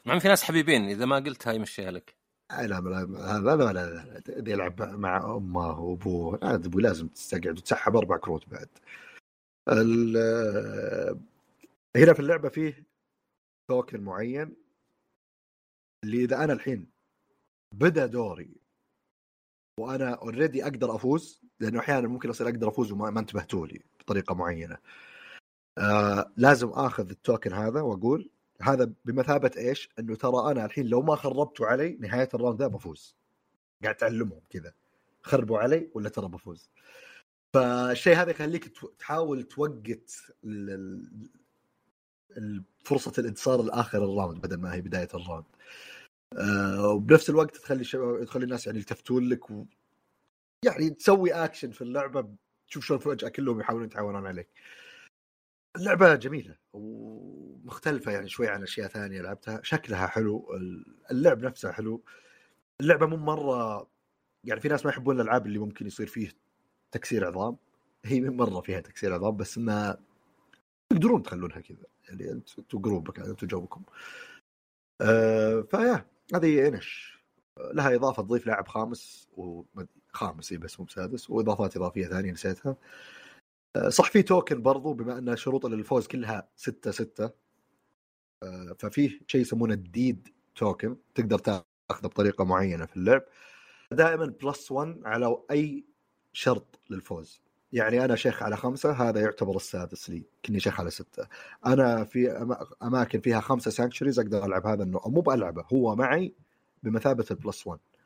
[0.08, 2.14] مع في ناس حبيبين إذا ما قلتها يمشيها لك.
[2.50, 6.38] لا لا هذا لا لا يلعب مع أمه وأبوه.
[6.42, 8.68] أبوي لازم تستقعد وتسحب أربع كروت بعد.
[11.96, 12.86] هنا في اللعبة فيه
[13.70, 14.56] token معين
[16.04, 16.86] اللي إذا أنا الحين
[17.74, 18.50] بدا دوري
[19.80, 24.78] وأنا already أقدر أفوز لأنه أحيانا ممكن أصير أقدر أفوز وما انتبهتوا لي بطريقة معينة.
[25.78, 28.30] آه لازم آخذ ال token هذا وأقول
[28.62, 32.66] هذا بمثابة إيش؟ إنه ترى أنا الحين لو ما خربتوا علي نهاية ال round ذا
[32.66, 33.16] بفوز.
[33.82, 34.72] قاعد تعلمهم كذا.
[35.22, 36.70] خربوا علي ولا ترى بفوز.
[37.54, 40.10] فالشيء هذا يخليك تحاول توقت
[42.84, 45.44] فرصة الانتصار الآخر ال round بدل ما هي بداية ال round
[46.38, 49.64] آه وبنفس الوقت تخلي الشباب تخلي الناس يعني يلتفتون لك و...
[50.64, 52.28] يعني تسوي اكشن في اللعبة
[52.68, 54.48] تشوف شلون فجأة كلهم يحاولون يتعاونون عليك.
[55.76, 59.60] اللعبة جميلة ومختلفة يعني شوي عن أشياء ثانية لعبتها.
[59.62, 60.48] شكلها حلو
[61.10, 62.02] اللعب نفسه حلو.
[62.80, 63.88] اللعبة مو مرة
[64.44, 66.32] يعني في ناس ما يحبون الألعاب اللي ممكن يصير فيه
[66.92, 67.56] تكسير عظام.
[68.04, 70.00] هي من مرة فيها تكسير عظام بس انها
[70.90, 71.86] تقدرون تخلونها كذا.
[72.08, 73.82] يعني أنتم جروبك أنتم جوكم.
[75.00, 77.18] أه فيا هذه انش
[77.72, 82.70] لها إضافة تضيف لاعب خامس وخامس بس مو بسادس وإضافات إضافية ثانية نسيتها.
[82.70, 82.76] أه
[83.88, 87.30] صح في توكن برضو بما أن شروط للفوز كلها ستة ستة.
[88.42, 91.64] أه ففيه شيء يسمونه ال deed token تقدر تاخذه
[92.06, 93.22] بطريقة معينة في اللعب.
[93.92, 95.84] دائما plus 1 على أي
[96.32, 97.42] شرط للفوز.
[97.72, 101.26] يعني أنا شيخ على خمسة هذا يعتبر السادس لي كني شيخ على ستة.
[101.66, 102.30] أنا في
[102.82, 105.02] أماكن فيها خمسة sanctuaries أقدر ألعب هذا النوع.
[105.06, 106.34] مو بألعبه هو معي
[106.82, 107.97] بمثابة ال plus 1 آه،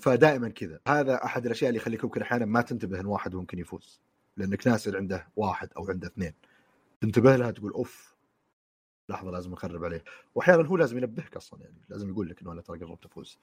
[0.00, 0.80] فدائما كذا.
[0.88, 4.00] هذا أحد الأشياء اللي يخليك ممكن أحيانا ما تنتبه إن واحد ممكن يفوز
[4.36, 6.34] لأنك ناس عنده واحد أو عنده اثنين.
[7.00, 8.14] تنتبه لها تقول أوف
[9.08, 10.04] لحظة لازم اخرب عليه.
[10.34, 13.38] واحيانا هو لازم ينبهك أصلا يعني لازم يقول لك إنه أنا ترى قربت أفوز.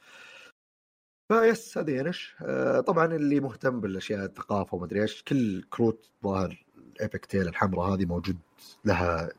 [1.32, 6.66] فيس هذه ينش آه، طبعا اللي مهتم بالأشياء الثقافة وما إيش كل كروت ظاهر
[7.02, 8.38] إيبك تيل الحمراء هذه موجود
[8.86, 9.30] لها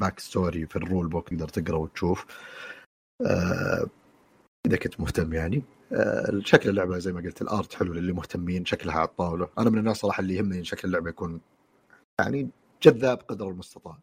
[0.00, 2.26] باك ستوري في الرول بوك تقدر تقرأ وتشوف.
[3.26, 3.86] آه،
[4.66, 5.62] إذا كنت مهتم يعني.
[5.92, 9.78] آه، شكل اللعبة زي ما قلت الأرت حلو للي مهتمين شكلها على الطاوله أنا من
[9.78, 11.40] الناس صراحة اللي يهمني شكل اللعبة يكون
[12.20, 12.50] يعني
[12.82, 13.98] جذاب قدر المستطاع.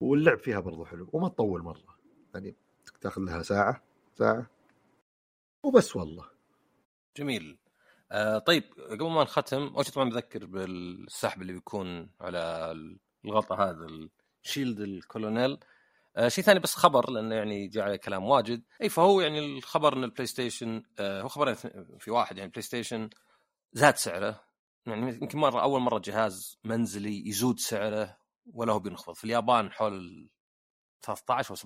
[0.00, 1.96] واللعب فيها برضو حلو وما تطول مرة.
[2.34, 2.54] يعني
[3.00, 3.82] تاخذ لها ساعة
[4.18, 4.46] ساعة
[5.64, 6.24] وبس والله.
[7.16, 7.58] جميل.
[8.12, 12.72] آه طيب قبل ما نختم أول شيء طبعا بذكر بالسحب اللي بيكون على
[13.24, 13.86] الغطاء هذا
[14.44, 15.58] الشيلد الكولونيل.
[16.16, 18.62] آه شيء ثاني بس خبر لأنه يعني جاء عليه كلام واجد.
[18.82, 21.54] إي فهو يعني الخبر إن البلاي ستيشن آه هو خبرين
[21.98, 23.10] في واحد يعني بلاي ستيشن
[23.72, 24.40] زاد سعره.
[24.86, 28.18] يعني يمكن مرة أول مرة جهاز منزلي يزود سعره
[28.52, 29.14] ولا هو بينخفض.
[29.14, 30.28] في اليابان حول
[31.02, 31.56] 13 أو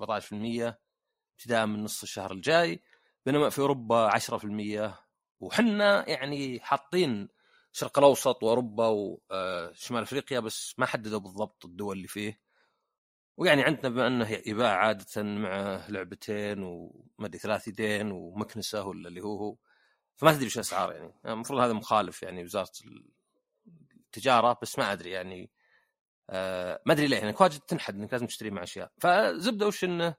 [0.71, 0.75] 17%
[1.39, 2.83] ابتداء من نص الشهر الجاي
[3.27, 4.95] بينما في أوروبا 10%
[5.41, 7.29] وحنا يعني حاطين
[7.73, 12.41] الشرق الأوسط وأوروبا وشمال أفريقيا بس ما حددوا بالضبط الدول اللي فيه.
[13.41, 19.21] ويعني عندنا بما انه يباع عادة مع لعبتين وما أدري ثلاث يدين ومكنسة ولا اللي
[19.21, 19.57] هو هو.
[20.17, 21.15] فما تدري وش الاسعار يعني.
[21.27, 22.71] المفروض هذا مخالف يعني وزارة
[24.07, 25.51] التجارة بس ما أدري يعني
[26.31, 27.17] آه ما أدري ليه.
[27.17, 28.93] يعني واجد تنحد إنك لازم تشتري مع أشياء.
[29.01, 30.15] فزبدة وش إنه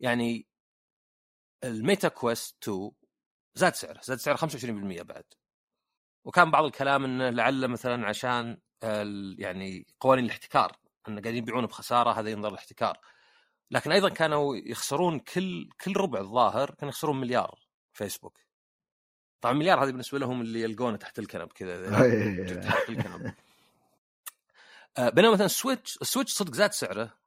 [0.00, 0.46] يعني
[1.64, 2.90] الميتا كويست 2
[3.54, 5.24] زاد سعره زاد سعره 25% بعد.
[6.24, 8.58] وكان بعض الكلام إنه لعل مثلا عشان
[9.38, 10.79] يعني قوانين الاحتكار.
[11.08, 12.98] إن قاعدين يبيعونه بخسارة هذا ينظر الاحتكار
[13.70, 17.58] لكن أيضا كانوا يخسرون كل كل ربع الظاهر كانوا يخسرون مليار
[17.92, 18.38] فيسبوك.
[19.40, 21.90] طبعا مليار هذه بالنسبة لهم اللي يلقونه تحت الكنب كذا
[22.68, 23.34] تحت الكنب.
[24.98, 27.18] آه، بينما مثلا سويتش السويتش صدق زاد سعره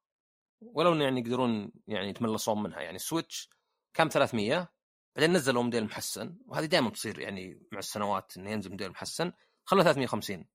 [0.61, 2.81] ولو انه يعني يقدرون يعني يتملصون منها.
[2.81, 3.49] يعني السويتش
[3.93, 4.69] كان 300
[5.15, 9.31] بعدين نزلوا موديل محسن وهذه دائما تصير يعني مع السنوات إنه ينزل موديل محسن
[9.65, 10.45] خلوه 350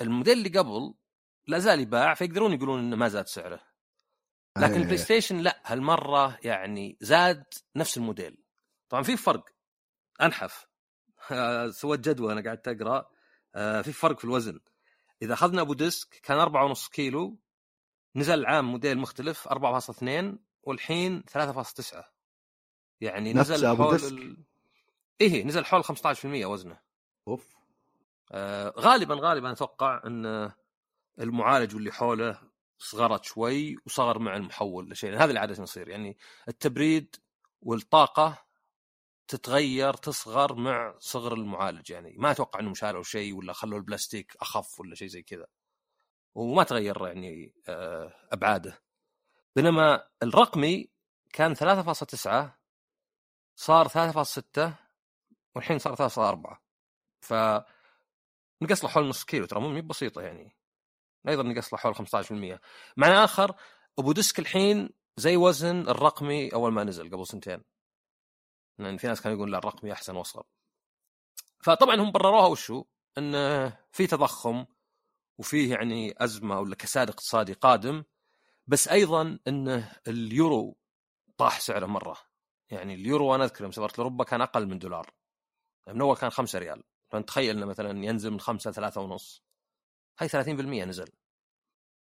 [0.00, 0.94] الموديل اللي قبل
[1.46, 3.60] لا زال يباع فيقدرون يقولون إنه ما زاد سعره.
[4.58, 7.44] لكن البلاي ستيشن لا هالمرة يعني زاد
[7.76, 8.44] نفس الموديل.
[8.88, 9.44] طبعا في فرق.
[10.22, 10.66] أنحف.
[11.80, 13.10] سويت جدول أنا قاعد اقرا
[13.54, 14.60] آه، في فرق في الوزن.
[15.22, 17.38] إذا أخذنا أبو disc كان 4.5 كيلو
[18.16, 22.04] نزل العام موديل مختلف 4.2 والحين 3.9
[23.00, 24.44] يعني نزل حول ال...
[25.20, 25.88] إيه نزل حول 15%
[26.24, 26.80] وزنه.
[27.28, 27.56] أوف.
[28.32, 30.52] آه غالبا غالبا أتوقع إن
[31.18, 32.40] المعالج واللي حوله
[32.78, 37.16] صغرت شوي وصغر مع المحول لشيء هذا اللي عادة يصير يعني التبريد
[37.62, 38.44] والطاقة
[39.28, 44.80] تتغير تصغر مع صغر المعالج يعني ما أتوقع انهم شالوا شيء ولا خلوا البلاستيك أخف
[44.80, 45.46] ولا شيء زي كذا.
[46.34, 48.82] وما تغير يعني آه، أبعاده.
[49.56, 50.90] بينما الرقمي
[51.32, 52.58] كان 3.9
[53.56, 54.72] صار 3.6
[55.54, 56.60] والحين صار 3.4
[57.20, 57.34] ف
[58.62, 60.59] نقص له حول نص كيلو ترى مو بسيطة يعني.
[61.28, 62.60] أيضا نقص له حول 15%
[62.96, 63.54] معنى آخر
[63.98, 67.62] أبو ديسك الحين زي وزن الرقمي أول ما نزل قبل سنتين.
[68.78, 70.46] لأن في ناس كانوا يقولون لا الرقمي أحسن وأصغر.
[71.62, 72.84] فطبعا هم برروها وشو؟
[73.18, 74.66] انه في تضخم
[75.38, 78.04] وفيه يعني أزمة ولا كساد اقتصادي قادم
[78.66, 80.76] بس أيضا انه اليورو
[81.36, 82.16] طاح سعره مرة.
[82.70, 85.10] يعني اليورو أنا أذكر يوم سافرت لأوروبا كان أقل من دولار.
[85.88, 86.82] من أول كان 5 ريال.
[87.10, 89.42] فانت تخيل إنه مثلا ينزل من 5 3 ونص.
[90.20, 91.08] هاي 30% نزل.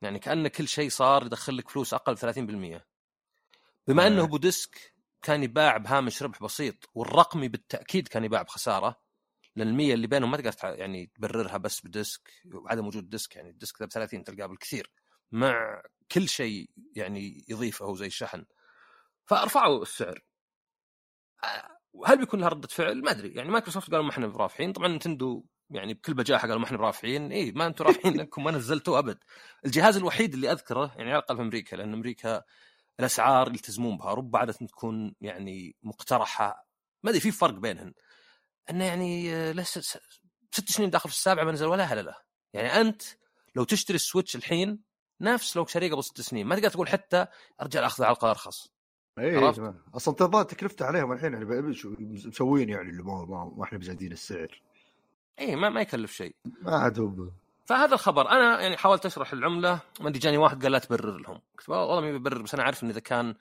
[0.02, 2.84] يعني كانه كل شيء صار يدخل لك فلوس أقل 30%
[3.88, 9.00] بما أنه أبو disc كان يباع بهامش ربح بسيط والرقمي بالتأكيد كان يباع بخسارة
[9.56, 13.50] لأن المية اللي بينهم ما تقدر يعني تبررها بس ب disc وعدم وجود disc يعني
[13.50, 14.90] ال disc ب 30 تلقاه بالكثير
[15.32, 18.44] مع كل شيء يعني يضيفه زي الشحن.
[19.26, 20.24] فأرفعوا السعر.
[22.06, 23.28] هل بيكون لها ردة فعل؟ ما أدري.
[23.34, 27.32] يعني مايكروسوفت قالوا ما إحنا برافعين طبعا نينتندو يعني بكل بجاحة قالوا ما إحنا برافعين.
[27.32, 29.18] اي ما أنتم رافعين لانكم ما نزلتوه أبد.
[29.66, 32.42] الجهاز الوحيد اللي أذكره يعني على الأقل في أمريكا لأن أمريكا
[33.00, 36.66] الأسعار يلتزمون بها رب عادة تكون يعني مقترحة.
[37.02, 37.94] ما أدري في فرق بينهن.
[38.70, 39.80] إنه يعني آه، لسه
[40.54, 43.02] ست سنين داخل في السابعة ما نزل ولا هلا لا يعني أنت
[43.56, 44.80] لو تشتري السويتش الحين
[45.20, 47.26] نفس لو شاريه قبل ست سنين ما تقدر تقول حتى
[47.62, 48.68] أرجع اخذه على ارخص
[49.18, 49.38] اي
[49.94, 51.44] أصلا تظل تكلفته عليهم الحين يعني
[52.00, 54.62] مسوين يعني اللي ما, ما إحنا بزايدين السعر؟
[55.38, 56.36] اي ما ما يكلف شيء.
[56.44, 57.30] ما عاد هو
[57.66, 61.40] فهذا الخبر أنا يعني حاولت أشرح العملة ما أدري جاني واحد قال لا تبرر لهم.
[61.58, 63.34] قلت والله ما ببرر بس أنا عارف إن إذا كان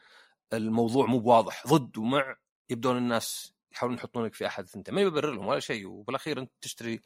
[0.53, 2.35] الموضوع مو بواضح ضد ومع
[2.69, 4.95] يبدون الناس يحاولون يحطونك في أحد ثنتين.
[4.95, 7.01] ما يبرر لهم ولا شيء وبالأخير أنت تشتري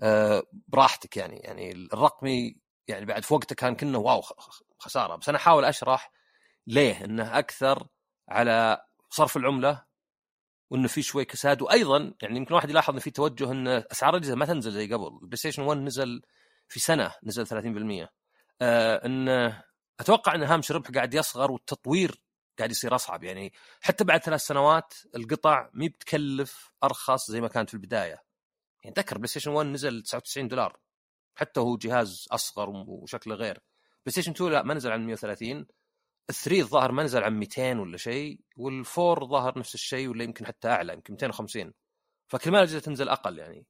[0.00, 1.36] آه، براحتك يعني.
[1.36, 2.56] يعني الرقمي
[2.88, 4.22] يعني بعد في وقته كان كنا wow
[4.78, 5.16] خسارة.
[5.16, 6.12] بس أنا أحاول أشرح
[6.66, 7.86] ليه إنه أكثر
[8.28, 9.84] على صرف العملة
[10.72, 11.62] وإنه في شوي كساد.
[11.62, 15.06] وأيضا يعني يمكن واحد يلاحظ إن في توجه إن أسعار الأجهزة ما تنزل زي قبل.
[15.06, 16.22] البلاي ستيشن 1 نزل
[16.68, 18.08] في سنة نزل 30%
[18.62, 19.64] آه انه
[20.00, 22.22] أتوقع إن هامش الربح قاعد يصغر والتطوير
[22.58, 23.24] قاعد يصير أصعب.
[23.24, 28.22] يعني حتى بعد ثلاث سنوات القطع مي بتكلف أرخص زي ما كانت في البداية.
[28.82, 30.78] يعني تذكر بلاي ستيشن 1 نزل 99 دولار.
[31.34, 33.54] حتى هو جهاز أصغر وشكله غير.
[34.06, 35.66] بلاي ستيشن 2 لا ما نزل عن 130
[36.30, 40.24] ال three الظاهر ما نزل عن 200 ولا شيء وال four ظاهر نفس الشيء ولا
[40.24, 41.72] يمكن حتى أعلى يمكن 250
[42.28, 43.66] فكل ما الاجهزه تنزل أقل يعني.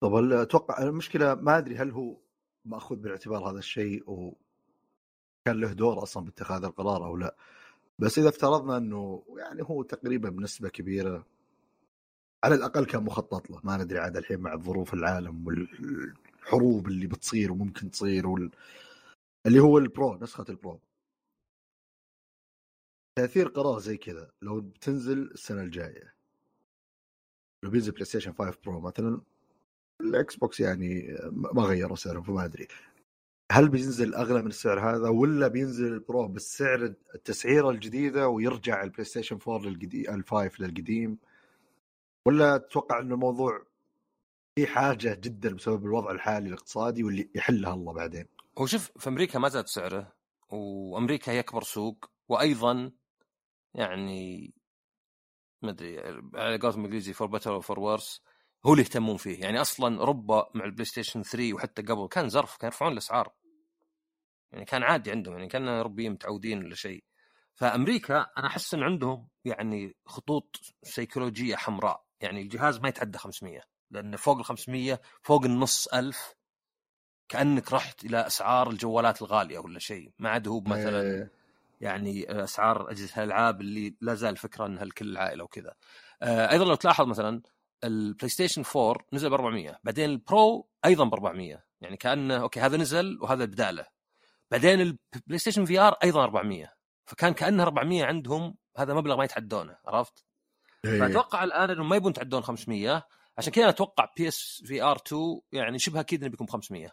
[0.00, 2.16] طب أتوقع المشكلة ما أدري هل هو
[2.64, 7.36] ماخذ بالاعتبار هذا الشيء وكان له دور أصلا باتخاذ القرار أو لا.
[7.98, 11.26] بس إذا افترضنا إنه يعني هو تقريبا بنسبة كبيرة
[12.44, 13.60] على الأقل كان مخطط له.
[13.64, 18.50] ما ندري عاد الحين مع ظروف العالم والحروب اللي بتصير وممكن تصير وال...
[19.46, 20.80] اللي هو ال Pro نسخة ال Pro.
[23.18, 26.14] تأثير قرار زي كذا لو بتنزل السنة الجاية.
[27.62, 29.20] لو بينزل بلاي ستيشن 5 Pro مثلا
[30.00, 32.68] الإكس بوكس يعني ما غيروا سعرهم فما أدري.
[33.52, 39.04] هل بينزل أغلى من السعر هذا ولا بينزل ال Pro بالسعر التسعيرة الجديدة ويرجع البلاي
[39.04, 41.18] ستيشن 4 للقديم ال five للقديم؟
[42.26, 43.62] ولا تتوقع إنه الموضوع
[44.54, 48.26] في حاجة جدا بسبب الوضع الحالي الاقتصادي واللي يحلها الله بعدين؟
[48.58, 50.12] هو شوف في أمريكا ما زاد سعره
[50.50, 52.90] وأمريكا هي أكبر سوق وأيضا
[53.74, 54.54] يعني
[55.62, 55.98] ما أدري
[56.34, 58.22] على قولتهم الانجليزي for better for worse
[58.66, 59.40] هو اللي يهتمون فيه.
[59.40, 63.32] يعني أصلا أوروبا مع البلاي ستيشن 3 وحتى قبل كان زرف كان يرفعون الأسعار.
[64.52, 67.04] يعني كان عادي عندهم يعني كان أوروبيين متعودين ولا شيء.
[67.54, 72.04] فأمريكا أنا أحس إن عندهم يعني خطوط سيكولوجية حمراء.
[72.20, 73.60] يعني الجهاز ما يتعدى 500
[73.90, 76.34] لأن فوق ال 500 فوق النص ألف
[77.28, 80.12] كأنك رحت إلى أسعار الجوالات الغالية ولا شيء.
[80.18, 81.39] ما عاد هو مثلا إيه.
[81.80, 85.74] يعني أسعار أجهزة الألعاب اللي لا زال فكرة إنها لكل العائله وكذا
[86.22, 87.42] آه، أيضا لو تلاحظ مثلا
[87.84, 92.60] البلاي ستيشن 4 نزل ب 400 بعدين ال Pro أيضا ب 400 يعني كأنه okay
[92.60, 93.86] هذا نزل وهذا بداله
[94.50, 96.72] بعدين البلاي ستيشن VR أيضا 400
[97.06, 100.24] فكان كأنه 400 عندهم هذا مبلغ ما يتعدونه عرفت؟
[100.84, 101.00] إيه.
[101.00, 103.06] فأتوقع الآن إنهم ما يبون يتعدون 500
[103.38, 106.92] عشان كذا أتوقع PS VR 2 يعني شبه أكيد إنه بيكون 500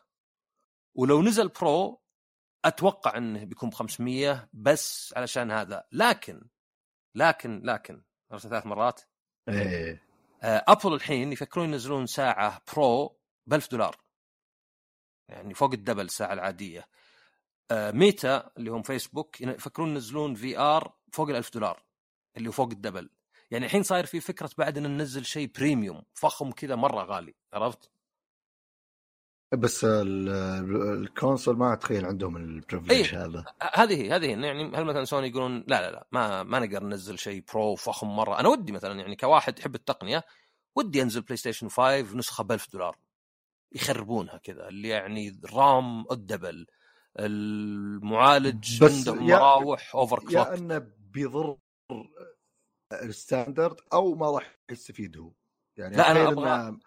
[0.96, 2.02] ولو نزل Pro
[2.66, 5.84] أتوقع إنه بيكون ب 500 بس علشان هذا.
[5.92, 6.48] لكن
[7.16, 8.02] لكن لكن
[8.38, 9.02] ثلاث مرات.
[9.50, 10.08] إيه.
[10.44, 13.18] أبل الحين يفكرون ينزلون ساعة Pro
[13.48, 13.98] ب 1000 دولار.
[15.30, 16.88] يعني فوق ال double الساعة العادية.
[17.72, 21.84] آه، ميتا اللي هم فيسبوك يفكرون ينزلون VR فوق ال 1000 دولار
[22.38, 23.10] اللي هو فوق ال double.
[23.52, 27.92] يعني الحين صاير في فكرة بعد إن ننزل شيء premium فخم كذا مرة غالي عرفت؟
[29.54, 33.26] بس ال- ال- ال console ما اتخيل عندهم ال privilege إيه.
[33.26, 34.30] هذا هذه هي هذه هي.
[34.42, 38.08] يعني هل مثلا سوني يقولون لا لا لا ما ما نقدر ننزل شيء Pro فخم
[38.08, 40.24] مرة أنا ودي مثلا يعني كواحد يحب التقنية
[40.76, 42.98] ودي أنزل بلاي ستيشن 5 نسخة ب 1000 دولار
[43.72, 46.66] يخربونها كذا اللي يعني ال RAM ال double
[47.20, 51.58] المعالج بس عنده يا- مراوح overclock يا أنه بيضر
[52.94, 55.32] ال standard أو ما راح يستفيد هو
[55.78, 56.87] يعني لا، أبغى- إنه-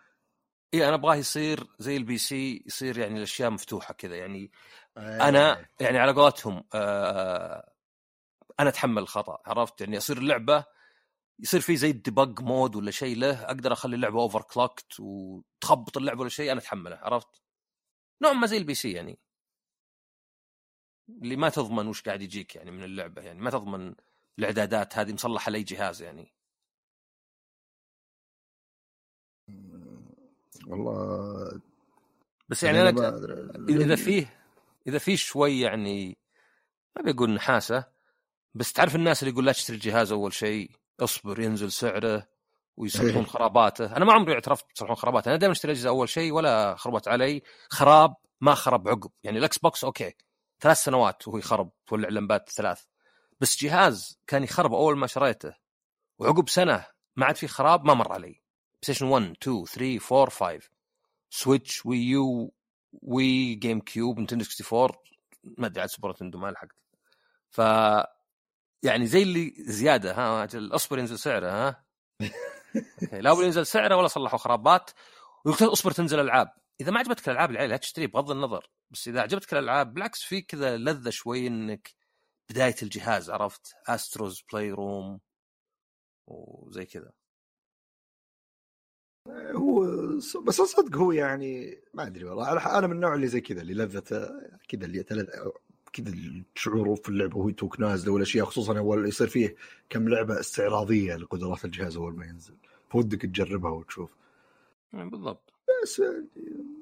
[0.75, 4.51] اي أنا أبغاه يصير زي ال PC يصير يعني الأشياء مفتوحة كذا يعني
[4.99, 5.29] إيه.
[5.29, 7.73] أنا يعني على قولتهم آه
[8.61, 10.65] أنا أتحمل الخطأ عرفت يعني يصير اللعبة
[11.39, 16.21] يصير في زي ال debug mode ولا شيء له أقدر أخلي اللعبة overclocked وتخرب اللعبة
[16.21, 17.43] ولا شيء أنا اتحمله عرفت؟
[18.23, 19.19] نوع ما زي ال PC يعني
[21.09, 23.95] اللي ما تضمن وش قاعد يجيك يعني من اللعبة يعني ما تضمن
[24.39, 26.35] الإعدادات هذه مصلحة على اي جهاز يعني
[30.67, 31.61] والله
[32.49, 33.85] بس يعني أنا ما أدري.
[33.85, 34.41] إذا فيه
[34.87, 36.19] إذا فيه شوي يعني
[36.97, 37.85] ما بيقول نحاسة
[38.55, 42.27] بس تعرف الناس اللي يقول لا تشتري الجهاز أول شيء اصبر ينزل سعره
[42.77, 43.31] ويصلحون إيه.
[43.31, 43.97] خراباته.
[43.97, 45.29] أنا ما عمري اعترفت بيصلحون خراباته.
[45.29, 47.43] أنا دائما اشتري أجهزة أول شيء ولا خربت علي.
[47.69, 49.11] خراب ما خرب عقب.
[49.23, 50.15] يعني الاكس بوكس okay
[50.61, 52.85] ثلاث سنوات وهو يخرب تولع لمبات ثلاث.
[53.41, 55.55] بس جهاز كان يخرب أول ما شريته
[56.19, 56.87] وعقب سنة
[57.17, 58.40] ما عاد في خراب ما مر علي.
[58.83, 60.71] ستيشن 1 2 3 4 5
[61.31, 62.53] سويتش وي يو
[63.03, 64.97] وي جيم كيوب نينتندو 64
[65.45, 66.77] ما أدري عاد سوبر نينتندو ما لحقت.
[67.51, 67.59] ف
[68.83, 71.85] يعني زي اللي زيادة ها أجل اصبر ينزل سعره ها.
[73.13, 74.91] لا ينزل سعره ولا صلحوا خرابات.
[75.47, 76.53] أصبر تنزل ألعاب.
[76.81, 78.71] إذا ما عجبتك الألعاب اللي له لا تشتريه بغض النظر.
[78.91, 81.95] بس إذا عجبتك الألعاب بالعكس في كذا لذة شوي إنك
[82.51, 85.21] بداية الجهاز عرفت؟ استروز بلاي روم
[86.27, 87.13] وزي كذا.
[89.29, 89.81] هو
[90.45, 94.29] بس صدق هو يعني ما أدري والله أنا من النوع اللي زي كذا اللي لذته
[94.69, 95.03] كذا اللي
[95.93, 96.13] كذا
[96.57, 99.57] الشعور في اللعبة وهي توك نازلة والاشياء خصوصا أول يصير فيه
[99.89, 102.55] كم لعبة استعراضية لقدرات الجهاز أول ما ينزل
[102.91, 104.11] بودك تجربها وتشوف.
[104.93, 105.53] يعني بالضبط.
[105.83, 106.03] بس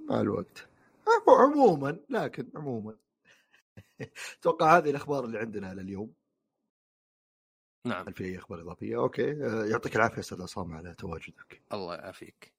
[0.09, 0.67] مع الوقت.
[1.07, 2.95] عمو- عموما لكن عموما.
[4.41, 6.13] أتوقع هذه الأخبار اللي عندنا لليوم.
[7.87, 8.07] نعم.
[8.07, 9.31] هل في أي أخبار إضافية؟ okay.
[9.47, 11.63] آه، يعطيك العافية أستاذ عصام على تواجدك.
[11.73, 12.53] الله يعافيك.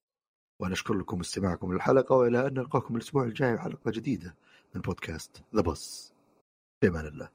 [0.61, 4.35] ونشكر لكم استماعكم للحلقة وإلى أن نلقاكم الأسبوع الجاي بحلقة جديدة
[4.75, 6.13] من بودكاست ذا بس
[6.81, 7.29] في أمان الله.